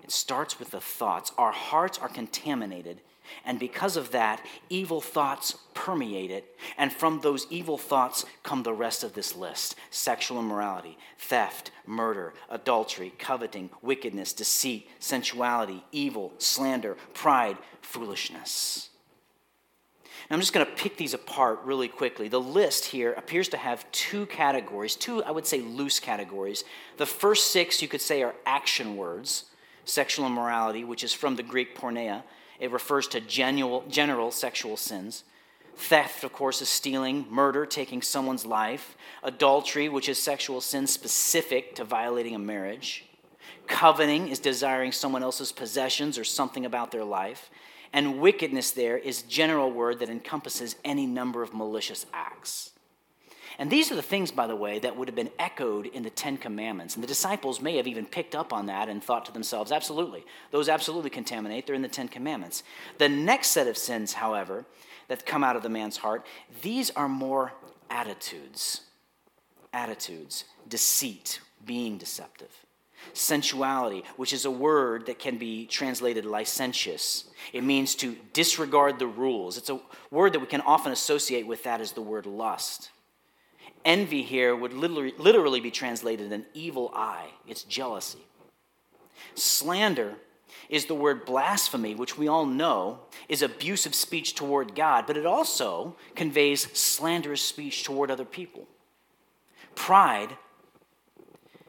It 0.03 0.11
starts 0.11 0.59
with 0.59 0.71
the 0.71 0.81
thoughts. 0.81 1.31
Our 1.37 1.51
hearts 1.51 1.97
are 1.99 2.09
contaminated 2.09 3.01
and 3.45 3.59
because 3.59 3.97
of 3.97 4.11
that, 4.11 4.41
evil 4.69 5.01
thoughts 5.01 5.55
permeate 5.73 6.31
it. 6.31 6.57
And 6.77 6.91
from 6.91 7.21
those 7.21 7.47
evil 7.49 7.77
thoughts 7.77 8.25
come 8.43 8.63
the 8.63 8.73
rest 8.73 9.03
of 9.03 9.13
this 9.13 9.35
list 9.35 9.75
sexual 9.89 10.39
immorality, 10.39 10.97
theft, 11.17 11.71
murder, 11.85 12.33
adultery, 12.49 13.13
coveting, 13.17 13.69
wickedness, 13.81 14.33
deceit, 14.33 14.89
sensuality, 14.99 15.83
evil, 15.91 16.33
slander, 16.37 16.95
pride, 17.13 17.57
foolishness. 17.81 18.89
I'm 20.29 20.41
just 20.41 20.51
going 20.51 20.65
to 20.65 20.71
pick 20.71 20.97
these 20.97 21.13
apart 21.13 21.61
really 21.63 21.87
quickly. 21.87 22.27
The 22.27 22.41
list 22.41 22.85
here 22.85 23.13
appears 23.13 23.47
to 23.49 23.57
have 23.57 23.89
two 23.91 24.25
categories, 24.25 24.95
two, 24.95 25.23
I 25.23 25.31
would 25.31 25.47
say, 25.47 25.61
loose 25.61 26.01
categories. 26.01 26.65
The 26.97 27.05
first 27.05 27.51
six, 27.51 27.81
you 27.81 27.87
could 27.87 28.01
say, 28.01 28.23
are 28.23 28.35
action 28.45 28.97
words 28.97 29.45
sexual 29.85 30.25
immorality, 30.25 30.83
which 30.83 31.01
is 31.01 31.13
from 31.13 31.37
the 31.37 31.43
Greek 31.43 31.77
porneia 31.77 32.23
it 32.59 32.71
refers 32.71 33.07
to 33.09 33.21
general, 33.21 33.83
general 33.87 34.31
sexual 34.31 34.77
sins. 34.77 35.23
Theft, 35.75 36.23
of 36.23 36.33
course, 36.33 36.61
is 36.61 36.69
stealing, 36.69 37.27
murder, 37.29 37.65
taking 37.65 38.01
someone's 38.01 38.45
life. 38.45 38.97
Adultery, 39.21 39.89
which 39.89 40.09
is 40.09 40.21
sexual 40.21 40.59
sin 40.59 40.87
specific 40.87 41.75
to 41.75 41.83
violating 41.83 42.33
a 42.33 42.39
marriage. 42.39 43.05
Coveting 43.67 44.29
is 44.29 44.39
desiring 44.39 44.91
someone 44.91 45.21
else's 45.21 45.51
possessions 45.51 46.17
or 46.17 46.23
something 46.23 46.65
about 46.65 46.91
their 46.91 47.03
life. 47.03 47.51
And 47.93 48.19
wickedness 48.19 48.71
there 48.71 48.97
is 48.97 49.21
general 49.23 49.71
word 49.71 49.99
that 49.99 50.09
encompasses 50.09 50.75
any 50.83 51.05
number 51.05 51.41
of 51.43 51.53
malicious 51.53 52.05
acts. 52.13 52.71
And 53.59 53.71
these 53.71 53.91
are 53.91 53.95
the 53.95 54.03
things, 54.03 54.31
by 54.31 54.45
the 54.45 54.55
way, 54.55 54.77
that 54.79 54.95
would 54.95 55.07
have 55.07 55.15
been 55.15 55.31
echoed 55.39 55.87
in 55.87 56.03
the 56.03 56.11
Ten 56.11 56.37
Commandments. 56.37 56.95
And 56.95 57.03
the 57.03 57.07
disciples 57.07 57.59
may 57.59 57.77
have 57.77 57.87
even 57.87 58.05
picked 58.05 58.35
up 58.35 58.53
on 58.53 58.67
that 58.67 58.87
and 58.87 59.03
thought 59.03 59.25
to 59.25 59.31
themselves, 59.31 59.71
absolutely, 59.71 60.25
those 60.51 60.69
absolutely 60.69 61.09
contaminate. 61.09 61.65
They're 61.65 61.75
in 61.75 61.81
the 61.81 61.87
Ten 61.87 62.07
Commandments. 62.07 62.61
The 62.99 63.09
next 63.09 63.47
set 63.47 63.67
of 63.67 63.77
sins, 63.77 64.13
however, 64.13 64.65
that 65.07 65.25
come 65.25 65.43
out 65.43 65.55
of 65.55 65.63
the 65.63 65.69
man's 65.69 65.97
heart, 65.97 66.25
these 66.61 66.91
are 66.91 67.09
more 67.09 67.53
attitudes. 67.89 68.81
Attitudes, 69.73 70.43
deceit, 70.67 71.39
being 71.65 71.97
deceptive. 71.97 72.66
Sensuality, 73.13 74.03
which 74.15 74.33
is 74.33 74.45
a 74.45 74.51
word 74.51 75.05
that 75.05 75.19
can 75.19 75.37
be 75.37 75.65
translated 75.65 76.25
licentious. 76.25 77.25
It 77.53 77.63
means 77.63 77.95
to 77.95 78.15
disregard 78.33 78.99
the 78.99 79.07
rules. 79.07 79.57
It's 79.57 79.69
a 79.69 79.79
word 80.11 80.33
that 80.33 80.39
we 80.39 80.47
can 80.47 80.61
often 80.61 80.91
associate 80.91 81.47
with 81.47 81.63
that 81.63 81.81
as 81.81 81.93
the 81.93 82.01
word 82.01 82.25
lust. 82.25 82.89
Envy 83.85 84.21
here 84.21 84.55
would 84.55 84.73
literally, 84.73 85.13
literally 85.17 85.59
be 85.59 85.71
translated 85.71 86.31
an 86.33 86.45
evil 86.53 86.91
eye, 86.93 87.29
it's 87.47 87.63
jealousy. 87.63 88.19
Slander 89.35 90.15
is 90.69 90.85
the 90.85 90.95
word 90.95 91.25
blasphemy, 91.25 91.95
which 91.95 92.17
we 92.17 92.27
all 92.27 92.45
know 92.45 92.99
is 93.29 93.41
abusive 93.41 93.95
speech 93.95 94.35
toward 94.35 94.75
God, 94.75 95.05
but 95.07 95.17
it 95.17 95.25
also 95.25 95.95
conveys 96.15 96.61
slanderous 96.77 97.41
speech 97.41 97.83
toward 97.83 98.11
other 98.11 98.25
people. 98.25 98.67
Pride 99.75 100.35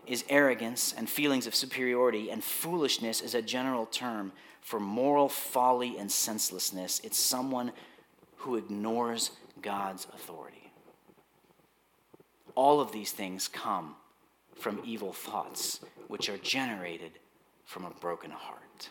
is 0.08 0.24
arrogance 0.28 0.94
and 0.96 1.08
feelings 1.08 1.46
of 1.46 1.54
superiority, 1.54 2.30
and 2.30 2.42
foolishness 2.42 3.20
is 3.20 3.34
a 3.34 3.42
general 3.42 3.86
term 3.86 4.32
for 4.60 4.80
moral 4.80 5.28
folly 5.28 5.98
and 5.98 6.10
senselessness. 6.10 7.00
It's 7.04 7.18
someone 7.18 7.72
who 8.38 8.56
ignores 8.56 9.30
God's 9.62 10.06
authority. 10.12 10.70
All 12.54 12.80
of 12.80 12.92
these 12.92 13.12
things 13.12 13.48
come 13.48 13.94
from 14.56 14.82
evil 14.84 15.12
thoughts, 15.12 15.80
which 16.08 16.28
are 16.28 16.38
generated 16.38 17.12
from 17.64 17.84
a 17.84 17.90
broken 17.90 18.30
heart. 18.30 18.88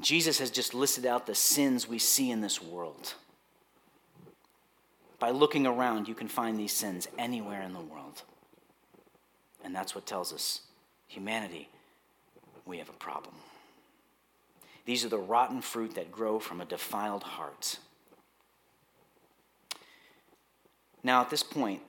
Jesus 0.00 0.38
has 0.38 0.50
just 0.50 0.74
listed 0.74 1.06
out 1.06 1.26
the 1.26 1.34
sins 1.34 1.88
we 1.88 1.98
see 1.98 2.30
in 2.30 2.40
this 2.40 2.62
world. 2.62 3.14
By 5.18 5.30
looking 5.30 5.66
around, 5.66 6.06
you 6.06 6.14
can 6.14 6.28
find 6.28 6.58
these 6.58 6.72
sins 6.72 7.08
anywhere 7.18 7.62
in 7.62 7.72
the 7.72 7.80
world. 7.80 8.22
And 9.66 9.74
that's 9.74 9.96
what 9.96 10.06
tells 10.06 10.32
us 10.32 10.60
humanity, 11.08 11.68
we 12.64 12.78
have 12.78 12.88
a 12.88 12.92
problem. 12.92 13.34
These 14.84 15.04
are 15.04 15.08
the 15.08 15.18
rotten 15.18 15.60
fruit 15.60 15.96
that 15.96 16.12
grow 16.12 16.38
from 16.38 16.60
a 16.60 16.64
defiled 16.64 17.24
heart. 17.24 17.80
Now, 21.02 21.20
at 21.20 21.30
this 21.30 21.42
point, 21.42 21.82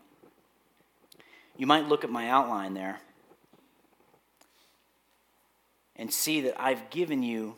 you 1.56 1.68
might 1.68 1.88
look 1.88 2.04
at 2.04 2.10
my 2.10 2.28
outline 2.30 2.74
there 2.74 3.00
and 5.96 6.12
see 6.12 6.42
that 6.42 6.60
I've 6.60 6.90
given 6.90 7.22
you 7.22 7.58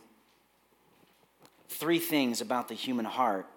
three 1.69 1.99
things 1.99 2.41
about 2.41 2.67
the 2.67 2.75
human 2.75 3.05
heart, 3.05 3.47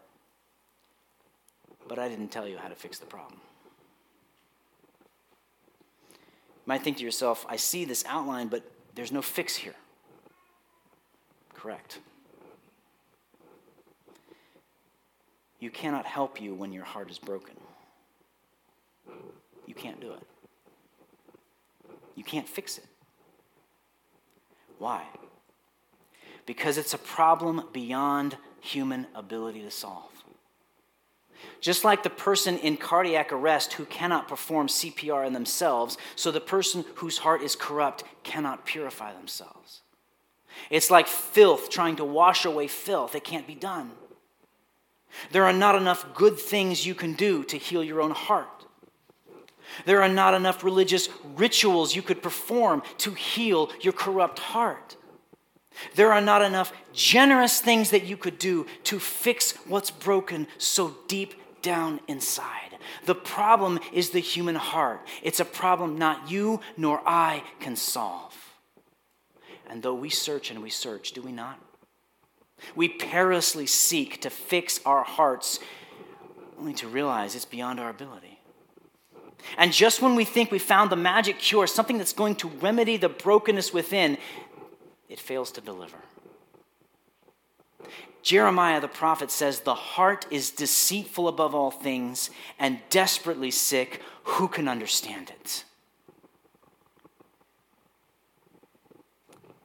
but 1.88 1.98
I 1.98 2.08
didn't 2.08 2.28
tell 2.28 2.46
you 2.46 2.56
how 2.56 2.68
to 2.68 2.76
fix 2.76 3.00
the 3.00 3.06
problem. 3.06 3.40
You 6.12 6.51
might 6.66 6.82
think 6.82 6.98
to 6.98 7.04
yourself, 7.04 7.44
I 7.48 7.56
see 7.56 7.84
this 7.84 8.04
outline, 8.06 8.48
but 8.48 8.62
there's 8.94 9.12
no 9.12 9.22
fix 9.22 9.56
here. 9.56 9.74
Correct. 11.54 11.98
You 15.58 15.70
cannot 15.70 16.06
help 16.06 16.40
you 16.40 16.54
when 16.54 16.72
your 16.72 16.84
heart 16.84 17.10
is 17.10 17.18
broken. 17.18 17.54
You 19.66 19.74
can't 19.74 20.00
do 20.00 20.12
it. 20.12 20.22
You 22.16 22.24
can't 22.24 22.48
fix 22.48 22.78
it. 22.78 22.84
Why? 24.78 25.04
Because 26.46 26.78
it's 26.78 26.94
a 26.94 26.98
problem 26.98 27.68
beyond 27.72 28.36
human 28.60 29.06
ability 29.14 29.62
to 29.62 29.70
solve. 29.70 30.11
Just 31.60 31.84
like 31.84 32.02
the 32.02 32.10
person 32.10 32.58
in 32.58 32.76
cardiac 32.76 33.32
arrest 33.32 33.74
who 33.74 33.84
cannot 33.84 34.28
perform 34.28 34.66
CPR 34.66 35.26
in 35.26 35.32
themselves, 35.32 35.96
so 36.16 36.30
the 36.30 36.40
person 36.40 36.84
whose 36.96 37.18
heart 37.18 37.42
is 37.42 37.56
corrupt 37.56 38.04
cannot 38.22 38.66
purify 38.66 39.12
themselves. 39.12 39.82
It's 40.70 40.90
like 40.90 41.06
filth 41.06 41.70
trying 41.70 41.96
to 41.96 42.04
wash 42.04 42.44
away 42.44 42.66
filth. 42.66 43.14
It 43.14 43.24
can't 43.24 43.46
be 43.46 43.54
done. 43.54 43.92
There 45.30 45.44
are 45.44 45.52
not 45.52 45.74
enough 45.74 46.14
good 46.14 46.38
things 46.38 46.86
you 46.86 46.94
can 46.94 47.14
do 47.14 47.44
to 47.44 47.56
heal 47.56 47.84
your 47.84 48.00
own 48.00 48.12
heart. 48.12 48.48
There 49.84 50.02
are 50.02 50.08
not 50.08 50.34
enough 50.34 50.64
religious 50.64 51.08
rituals 51.36 51.94
you 51.94 52.02
could 52.02 52.22
perform 52.22 52.82
to 52.98 53.12
heal 53.12 53.70
your 53.80 53.92
corrupt 53.92 54.38
heart. 54.38 54.96
There 55.94 56.12
are 56.12 56.20
not 56.20 56.42
enough 56.42 56.72
generous 56.92 57.60
things 57.60 57.90
that 57.90 58.04
you 58.04 58.16
could 58.16 58.38
do 58.38 58.66
to 58.84 58.98
fix 58.98 59.52
what's 59.66 59.90
broken 59.90 60.46
so 60.58 60.96
deep 61.08 61.34
down 61.62 62.00
inside. 62.08 62.76
The 63.06 63.14
problem 63.14 63.78
is 63.92 64.10
the 64.10 64.20
human 64.20 64.56
heart. 64.56 65.00
It's 65.22 65.40
a 65.40 65.44
problem 65.44 65.98
not 65.98 66.30
you 66.30 66.60
nor 66.76 67.00
I 67.06 67.44
can 67.60 67.76
solve. 67.76 68.36
And 69.68 69.82
though 69.82 69.94
we 69.94 70.10
search 70.10 70.50
and 70.50 70.62
we 70.62 70.70
search, 70.70 71.12
do 71.12 71.22
we 71.22 71.32
not? 71.32 71.58
We 72.74 72.88
perilously 72.88 73.66
seek 73.66 74.20
to 74.20 74.30
fix 74.30 74.80
our 74.84 75.02
hearts 75.02 75.58
only 76.58 76.74
to 76.74 76.88
realize 76.88 77.34
it's 77.34 77.44
beyond 77.44 77.80
our 77.80 77.90
ability. 77.90 78.38
And 79.58 79.72
just 79.72 80.00
when 80.00 80.14
we 80.14 80.24
think 80.24 80.52
we 80.52 80.60
found 80.60 80.90
the 80.90 80.96
magic 80.96 81.38
cure, 81.38 81.66
something 81.66 81.98
that's 81.98 82.12
going 82.12 82.36
to 82.36 82.48
remedy 82.48 82.96
the 82.96 83.08
brokenness 83.08 83.72
within, 83.72 84.18
it 85.12 85.20
fails 85.20 85.52
to 85.52 85.60
deliver. 85.60 85.98
Jeremiah 88.22 88.80
the 88.80 88.88
prophet 88.88 89.30
says, 89.30 89.60
The 89.60 89.74
heart 89.74 90.26
is 90.30 90.50
deceitful 90.50 91.28
above 91.28 91.54
all 91.54 91.70
things 91.70 92.30
and 92.58 92.78
desperately 92.88 93.50
sick. 93.50 94.00
Who 94.24 94.48
can 94.48 94.68
understand 94.68 95.30
it? 95.30 95.64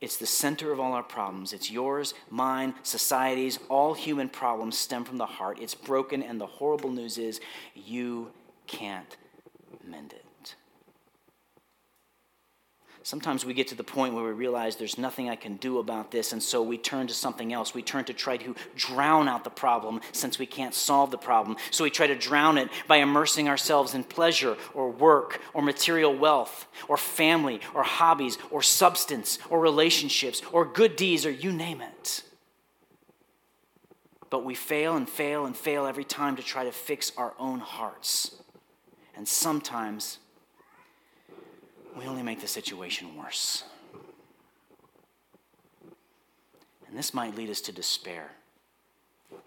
It's 0.01 0.17
the 0.17 0.27
center 0.27 0.71
of 0.71 0.79
all 0.79 0.93
our 0.93 1.03
problems. 1.03 1.53
It's 1.53 1.71
yours, 1.71 2.13
mine, 2.29 2.75
society's, 2.83 3.57
all 3.69 3.93
human 3.93 4.29
problems 4.29 4.77
stem 4.77 5.05
from 5.05 5.17
the 5.17 5.25
heart. 5.25 5.59
It's 5.59 5.73
broken, 5.73 6.21
and 6.21 6.39
the 6.39 6.45
horrible 6.45 6.91
news 6.91 7.17
is 7.17 7.39
you 7.73 8.31
can't 8.67 9.17
mend 9.83 10.13
it. 10.13 10.26
Sometimes 13.07 13.45
we 13.45 13.53
get 13.53 13.69
to 13.69 13.75
the 13.75 13.85
point 13.85 14.13
where 14.13 14.25
we 14.25 14.31
realize 14.31 14.75
there's 14.75 14.97
nothing 14.97 15.29
I 15.29 15.37
can 15.37 15.55
do 15.55 15.79
about 15.79 16.11
this, 16.11 16.33
and 16.33 16.43
so 16.43 16.61
we 16.61 16.77
turn 16.77 17.07
to 17.07 17.13
something 17.13 17.53
else. 17.53 17.73
We 17.73 17.81
turn 17.81 18.03
to 18.03 18.13
try 18.13 18.35
to 18.35 18.53
drown 18.75 19.29
out 19.29 19.45
the 19.45 19.49
problem 19.49 20.01
since 20.11 20.37
we 20.37 20.45
can't 20.45 20.73
solve 20.73 21.09
the 21.09 21.17
problem. 21.17 21.55
So 21.71 21.85
we 21.85 21.89
try 21.89 22.07
to 22.07 22.15
drown 22.15 22.57
it 22.57 22.67
by 22.85 22.97
immersing 22.97 23.47
ourselves 23.47 23.93
in 23.93 24.03
pleasure 24.03 24.57
or 24.73 24.89
work 24.89 25.39
or 25.53 25.61
material 25.61 26.13
wealth 26.13 26.67
or 26.89 26.97
family 26.97 27.61
or 27.73 27.81
hobbies 27.81 28.37
or 28.51 28.61
substance 28.61 29.39
or 29.49 29.61
relationships 29.61 30.41
or 30.51 30.65
good 30.65 30.97
deeds 30.97 31.25
or 31.25 31.31
you 31.31 31.53
name 31.53 31.79
it. 31.79 32.23
But 34.29 34.43
we 34.43 34.53
fail 34.53 34.97
and 34.97 35.07
fail 35.07 35.45
and 35.45 35.55
fail 35.55 35.85
every 35.85 36.03
time 36.03 36.35
to 36.35 36.43
try 36.43 36.65
to 36.65 36.73
fix 36.73 37.13
our 37.15 37.35
own 37.39 37.59
hearts. 37.59 38.35
And 39.15 39.25
sometimes 39.25 40.19
we 41.97 42.05
only 42.05 42.21
make 42.21 42.41
the 42.41 42.47
situation 42.47 43.17
worse. 43.17 43.63
And 46.87 46.97
this 46.97 47.13
might 47.13 47.35
lead 47.35 47.49
us 47.49 47.61
to 47.61 47.71
despair. 47.71 48.31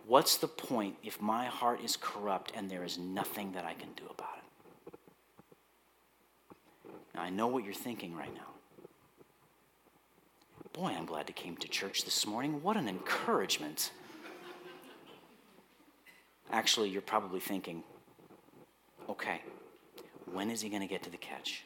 What's 0.07 0.37
the 0.37 0.49
point 0.49 0.97
if 1.03 1.21
my 1.23 1.47
heart 1.47 1.81
is 1.83 1.97
corrupt 1.97 2.53
and 2.55 2.69
there 2.69 2.85
is 2.85 2.99
nothing 2.99 3.53
that 3.53 3.65
I 3.65 3.75
can 3.75 3.91
do 3.97 4.03
about 4.11 4.39
it? 4.39 4.95
Now, 7.15 7.23
I 7.23 7.31
know 7.31 7.47
what 7.47 7.65
you're 7.65 7.73
thinking 7.73 8.15
right 8.15 8.35
now. 8.35 8.41
Boy, 10.73 10.95
I'm 10.97 11.07
glad 11.07 11.27
to 11.29 11.33
came 11.33 11.57
to 11.57 11.69
church 11.69 12.05
this 12.05 12.27
morning. 12.27 12.63
What 12.63 12.77
an 12.77 12.89
encouragement. 12.89 13.93
Actually, 16.51 16.91
you're 16.91 17.03
probably 17.03 17.41
thinking, 17.41 17.85
okay, 19.09 19.43
when 20.33 20.51
is 20.51 20.61
he 20.61 20.69
going 20.69 20.83
to 20.83 20.89
get 20.89 21.03
to 21.05 21.11
the 21.11 21.17
catch? 21.17 21.65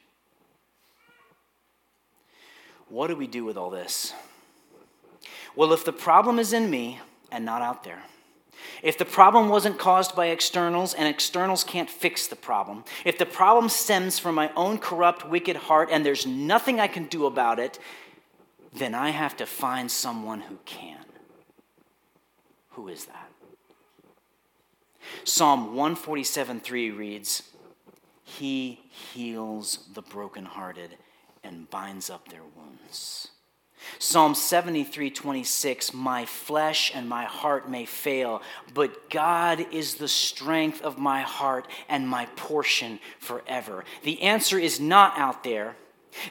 What 2.88 3.08
do 3.08 3.16
we 3.16 3.26
do 3.26 3.44
with 3.44 3.56
all 3.56 3.70
this? 3.70 4.12
Well, 5.56 5.72
if 5.72 5.84
the 5.84 5.92
problem 5.92 6.38
is 6.38 6.52
in 6.52 6.70
me 6.70 7.00
and 7.30 7.44
not 7.44 7.62
out 7.62 7.84
there, 7.84 8.02
if 8.82 8.98
the 8.98 9.04
problem 9.04 9.48
wasn't 9.48 9.78
caused 9.78 10.14
by 10.14 10.26
externals 10.26 10.94
and 10.94 11.08
externals 11.08 11.64
can't 11.64 11.90
fix 11.90 12.26
the 12.26 12.36
problem, 12.36 12.84
if 13.04 13.18
the 13.18 13.26
problem 13.26 13.68
stems 13.68 14.18
from 14.18 14.34
my 14.34 14.50
own 14.54 14.78
corrupt, 14.78 15.28
wicked 15.28 15.56
heart 15.56 15.88
and 15.90 16.04
there's 16.04 16.26
nothing 16.26 16.80
I 16.80 16.86
can 16.86 17.06
do 17.06 17.26
about 17.26 17.58
it, 17.58 17.78
then 18.72 18.94
I 18.94 19.10
have 19.10 19.36
to 19.38 19.46
find 19.46 19.90
someone 19.90 20.40
who 20.42 20.58
can. 20.64 21.04
Who 22.70 22.88
is 22.88 23.04
that? 23.06 23.30
Psalm 25.22 25.76
147 25.76 26.60
3 26.60 26.90
reads, 26.90 27.42
He 28.24 28.80
heals 28.90 29.86
the 29.94 30.02
brokenhearted 30.02 30.96
and 31.44 31.70
binds 31.70 32.10
up 32.10 32.28
their 32.28 32.42
wounds. 32.56 32.63
Psalm 33.98 34.34
73 34.34 35.10
26, 35.10 35.94
my 35.94 36.24
flesh 36.24 36.92
and 36.94 37.08
my 37.08 37.24
heart 37.24 37.68
may 37.68 37.84
fail, 37.84 38.42
but 38.72 39.10
God 39.10 39.66
is 39.72 39.96
the 39.96 40.08
strength 40.08 40.82
of 40.82 40.98
my 40.98 41.22
heart 41.22 41.66
and 41.88 42.08
my 42.08 42.26
portion 42.36 42.98
forever. 43.18 43.84
The 44.02 44.22
answer 44.22 44.58
is 44.58 44.80
not 44.80 45.18
out 45.18 45.44
there. 45.44 45.76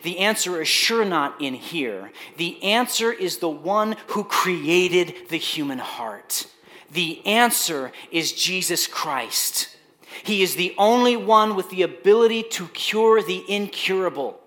The 0.03 0.19
answer 0.19 0.61
is 0.61 0.67
sure 0.67 1.03
not 1.03 1.41
in 1.41 1.53
here. 1.53 2.11
The 2.37 2.61
answer 2.63 3.11
is 3.11 3.37
the 3.37 3.49
one 3.49 3.97
who 4.07 4.23
created 4.23 5.29
the 5.29 5.37
human 5.37 5.79
heart. 5.79 6.47
The 6.91 7.25
answer 7.25 7.91
is 8.11 8.31
Jesus 8.31 8.87
Christ. 8.87 9.75
He 10.23 10.41
is 10.41 10.55
the 10.55 10.73
only 10.77 11.17
one 11.17 11.55
with 11.55 11.69
the 11.69 11.81
ability 11.81 12.43
to 12.43 12.67
cure 12.67 13.21
the 13.21 13.43
incurable 13.51 14.39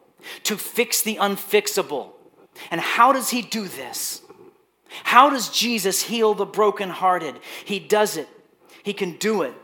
to 0.45 0.57
fix 0.57 1.03
the 1.03 1.17
unfixable. 1.17 2.11
And 2.71 2.81
how 2.81 3.13
does 3.13 3.31
he 3.31 3.43
do 3.43 3.67
this? 3.67 4.23
How 5.05 5.31
does 5.31 5.51
Jesus 5.51 6.03
heal 6.03 6.35
the 6.35 6.47
brokenhearted? 6.47 7.37
He 7.65 7.79
does 7.79 8.17
it. 8.17 8.29
He 8.83 8.93
can 8.93 9.13
do 9.13 9.43
it 9.43 9.55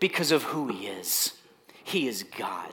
because 0.00 0.32
of 0.32 0.42
who 0.44 0.68
he 0.68 0.86
is. 0.86 1.34
He 1.84 2.08
is 2.08 2.24
God. 2.24 2.72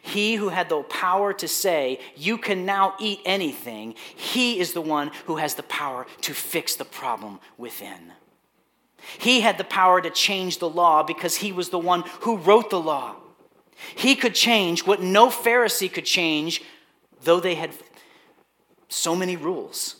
He 0.00 0.36
who 0.36 0.50
had 0.50 0.68
the 0.68 0.82
power 0.82 1.32
to 1.34 1.48
say, 1.48 1.98
You 2.16 2.38
can 2.38 2.64
now 2.64 2.94
eat 3.00 3.20
anything, 3.24 3.94
he 4.14 4.60
is 4.60 4.72
the 4.72 4.80
one 4.80 5.10
who 5.26 5.36
has 5.36 5.54
the 5.54 5.62
power 5.64 6.06
to 6.22 6.32
fix 6.32 6.76
the 6.76 6.84
problem 6.84 7.40
within. 7.58 8.12
He 9.18 9.40
had 9.40 9.58
the 9.58 9.64
power 9.64 10.00
to 10.00 10.10
change 10.10 10.58
the 10.58 10.68
law 10.68 11.02
because 11.02 11.36
he 11.36 11.50
was 11.50 11.70
the 11.70 11.78
one 11.78 12.04
who 12.20 12.36
wrote 12.36 12.70
the 12.70 12.80
law. 12.80 13.16
He 13.94 14.14
could 14.14 14.34
change 14.34 14.86
what 14.86 15.00
no 15.02 15.28
Pharisee 15.28 15.92
could 15.92 16.04
change, 16.04 16.62
though 17.22 17.40
they 17.40 17.54
had 17.54 17.70
so 18.88 19.16
many 19.16 19.36
rules. 19.36 19.96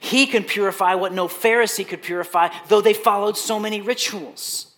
He 0.00 0.26
can 0.26 0.44
purify 0.44 0.94
what 0.94 1.12
no 1.12 1.28
Pharisee 1.28 1.86
could 1.86 2.02
purify, 2.02 2.48
though 2.68 2.80
they 2.80 2.92
followed 2.92 3.36
so 3.36 3.58
many 3.58 3.80
rituals. 3.80 4.74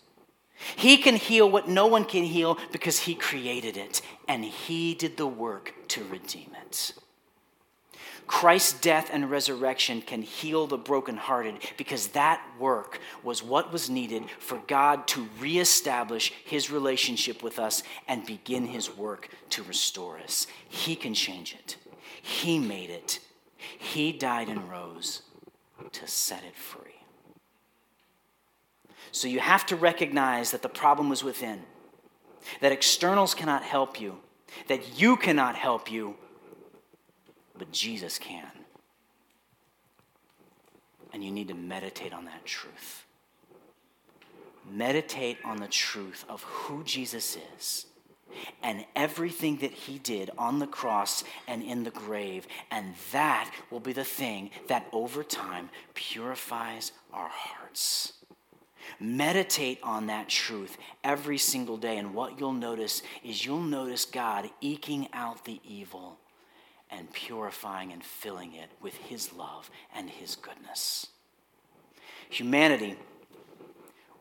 He 0.77 0.97
can 0.97 1.16
heal 1.16 1.51
what 1.51 1.68
no 1.68 1.87
one 1.87 2.05
can 2.05 2.24
heal 2.24 2.59
because 2.72 3.01
he 3.01 3.14
created 3.14 3.77
it 3.77 4.01
and 4.27 4.45
he 4.45 4.95
did 4.95 5.16
the 5.16 5.27
work 5.27 5.74
to 5.89 6.05
redeem 6.05 6.51
it. 6.66 6.93
Christ's 8.27 8.81
death 8.81 9.11
and 9.12 9.31
resurrection 9.31 10.03
can 10.03 10.22
heal 10.22 10.66
the 10.66 10.79
brokenhearted 10.79 11.59
because 11.77 12.09
that 12.09 12.43
work 12.59 12.99
was 13.22 13.43
what 13.43 13.72
was 13.72 13.89
needed 13.89 14.24
for 14.39 14.61
God 14.66 15.07
to 15.09 15.29
reestablish 15.39 16.33
his 16.45 16.70
relationship 16.70 17.43
with 17.43 17.59
us 17.59 17.83
and 18.09 18.27
begin 18.27 18.66
his 18.66 18.95
work 18.97 19.29
to 19.51 19.62
restore 19.62 20.18
us. 20.18 20.47
He 20.68 20.97
can 20.97 21.14
change 21.14 21.55
it. 21.55 21.77
He 22.20 22.59
made 22.59 22.91
it. 22.91 23.20
He 23.57 24.12
died 24.12 24.49
and 24.49 24.68
rose 24.68 25.22
to 25.93 26.07
set 26.09 26.43
it 26.43 26.57
free. 26.57 26.83
So 29.12 29.29
you 29.29 29.41
have 29.41 29.64
to 29.66 29.77
recognize 29.77 30.51
that 30.51 30.62
the 30.62 30.68
problem 30.68 31.09
was 31.09 31.22
within, 31.22 31.62
that 32.61 32.72
externals 32.72 33.35
cannot 33.35 33.62
help 33.62 34.01
you, 34.01 34.18
that 34.66 34.99
you 35.01 35.16
cannot 35.16 35.55
help 35.55 35.91
you 35.91 36.16
but 37.59 37.73
Jesus 37.73 38.19
can. 38.19 38.51
And 41.13 41.25
you 41.25 41.31
need 41.31 41.49
to 41.49 41.55
meditate 41.55 42.13
on 42.13 42.25
that 42.27 42.45
truth. 42.45 43.05
Meditate 44.71 45.39
on 45.45 45.59
the 45.59 45.69
truth 45.69 46.25
of 46.29 46.43
who 46.43 46.83
Jesus 46.85 47.39
is 47.57 47.87
and 48.63 48.85
everything 48.95 49.59
that 49.59 49.71
he 49.71 49.99
did 49.99 50.31
on 50.37 50.59
the 50.59 50.67
cross 50.67 51.25
and 51.47 51.63
in 51.63 51.85
the 51.85 51.91
grave. 51.91 52.47
And 52.71 52.95
that 53.13 53.51
will 53.71 53.81
be 53.81 53.93
the 53.93 54.05
thing 54.05 54.51
that 54.69 54.87
over 54.93 55.23
time 55.23 55.71
purifies 55.95 56.93
our 57.13 57.29
hearts. 57.29 58.13
Meditate 59.01 59.79
on 59.83 60.07
that 60.07 60.29
truth 60.29 60.77
every 61.03 61.39
single 61.39 61.77
day. 61.77 61.99
And 61.99 62.15
what 62.15 62.39
you'll 62.39 62.53
notice 62.53 63.03
is 63.25 63.45
you'll 63.45 63.61
notice 63.61 64.05
God 64.05 64.51
eking 64.61 65.09
out 65.13 65.45
the 65.45 65.61
evil 65.65 66.19
and 66.97 67.12
purifying 67.12 67.92
and 67.92 68.03
filling 68.03 68.55
it 68.55 68.70
with 68.80 68.97
His 68.97 69.32
love 69.32 69.70
and 69.94 70.09
His 70.09 70.36
goodness. 70.36 71.09
Humanity, 72.30 72.97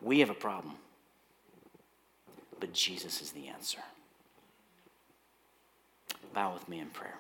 we 0.02 0.20
have 0.20 0.30
a 0.30 0.36
problem, 0.36 0.76
but 2.60 2.74
Jesus 2.74 3.22
is 3.22 3.32
the 3.32 3.48
answer. 3.48 3.80
Bow 6.34 6.54
with 6.54 6.68
me 6.68 6.80
in 6.80 6.88
prayer. 6.88 7.18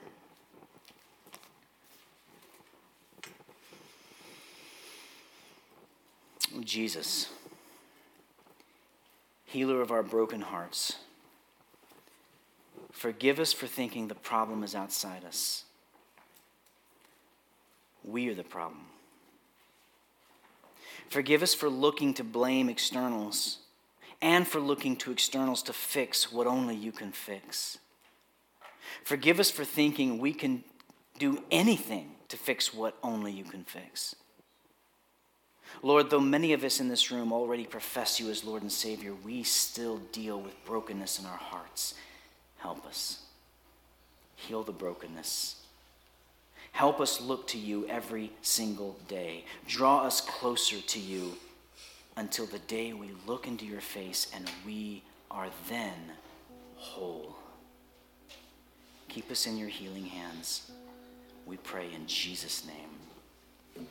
Jesus, 6.63 7.29
healer 9.45 9.81
of 9.81 9.91
our 9.91 10.03
broken 10.03 10.41
hearts. 10.41 10.97
Forgive 12.95 13.41
us 13.41 13.51
for 13.51 13.67
thinking 13.67 14.07
the 14.07 14.15
problem 14.15 14.63
is 14.63 14.73
outside 14.73 15.25
us. 15.25 15.65
We 18.05 18.29
are 18.29 18.33
the 18.33 18.45
problem. 18.45 18.85
Forgive 21.09 21.43
us 21.43 21.53
for 21.53 21.69
looking 21.69 22.13
to 22.13 22.23
blame 22.23 22.69
externals 22.69 23.57
and 24.21 24.47
for 24.47 24.61
looking 24.61 24.95
to 24.95 25.11
externals 25.11 25.61
to 25.63 25.73
fix 25.73 26.31
what 26.31 26.47
only 26.47 26.73
you 26.73 26.93
can 26.93 27.11
fix. 27.11 27.79
Forgive 29.03 29.41
us 29.41 29.51
for 29.51 29.65
thinking 29.65 30.17
we 30.17 30.33
can 30.33 30.63
do 31.19 31.43
anything 31.51 32.11
to 32.29 32.37
fix 32.37 32.73
what 32.73 32.97
only 33.03 33.33
you 33.33 33.43
can 33.43 33.65
fix. 33.65 34.15
Lord, 35.83 36.09
though 36.09 36.21
many 36.21 36.53
of 36.53 36.63
us 36.63 36.79
in 36.79 36.87
this 36.87 37.11
room 37.11 37.33
already 37.33 37.65
profess 37.65 38.21
you 38.21 38.29
as 38.29 38.45
Lord 38.45 38.61
and 38.61 38.71
Savior, 38.71 39.13
we 39.25 39.43
still 39.43 39.97
deal 40.13 40.39
with 40.39 40.55
brokenness 40.65 41.19
in 41.19 41.25
our 41.25 41.37
hearts 41.37 41.95
Help 42.65 42.87
us. 42.87 43.19
Heal 44.37 44.63
the 44.63 44.71
brokenness. 44.71 45.57
Help 46.71 46.99
us 46.99 47.21
look 47.21 47.45
to 47.49 47.59
you 47.59 47.85
every 47.87 48.31
single 48.41 48.97
day. 49.07 49.45
Draw 49.67 49.99
us 49.99 50.19
closer 50.19 50.81
to 50.81 50.99
you 50.99 51.33
until 52.17 52.47
the 52.47 52.57
day 52.57 52.91
we 52.91 53.11
look 53.27 53.45
into 53.45 53.67
your 53.67 53.81
face 53.81 54.31
and 54.33 54.49
we 54.65 55.03
are 55.29 55.49
then 55.69 55.93
whole. 56.75 57.35
Keep 59.09 59.29
us 59.29 59.45
in 59.45 59.59
your 59.59 59.69
healing 59.69 60.05
hands. 60.05 60.71
We 61.45 61.57
pray 61.57 61.93
in 61.93 62.07
Jesus' 62.07 62.65
name. 62.65 63.85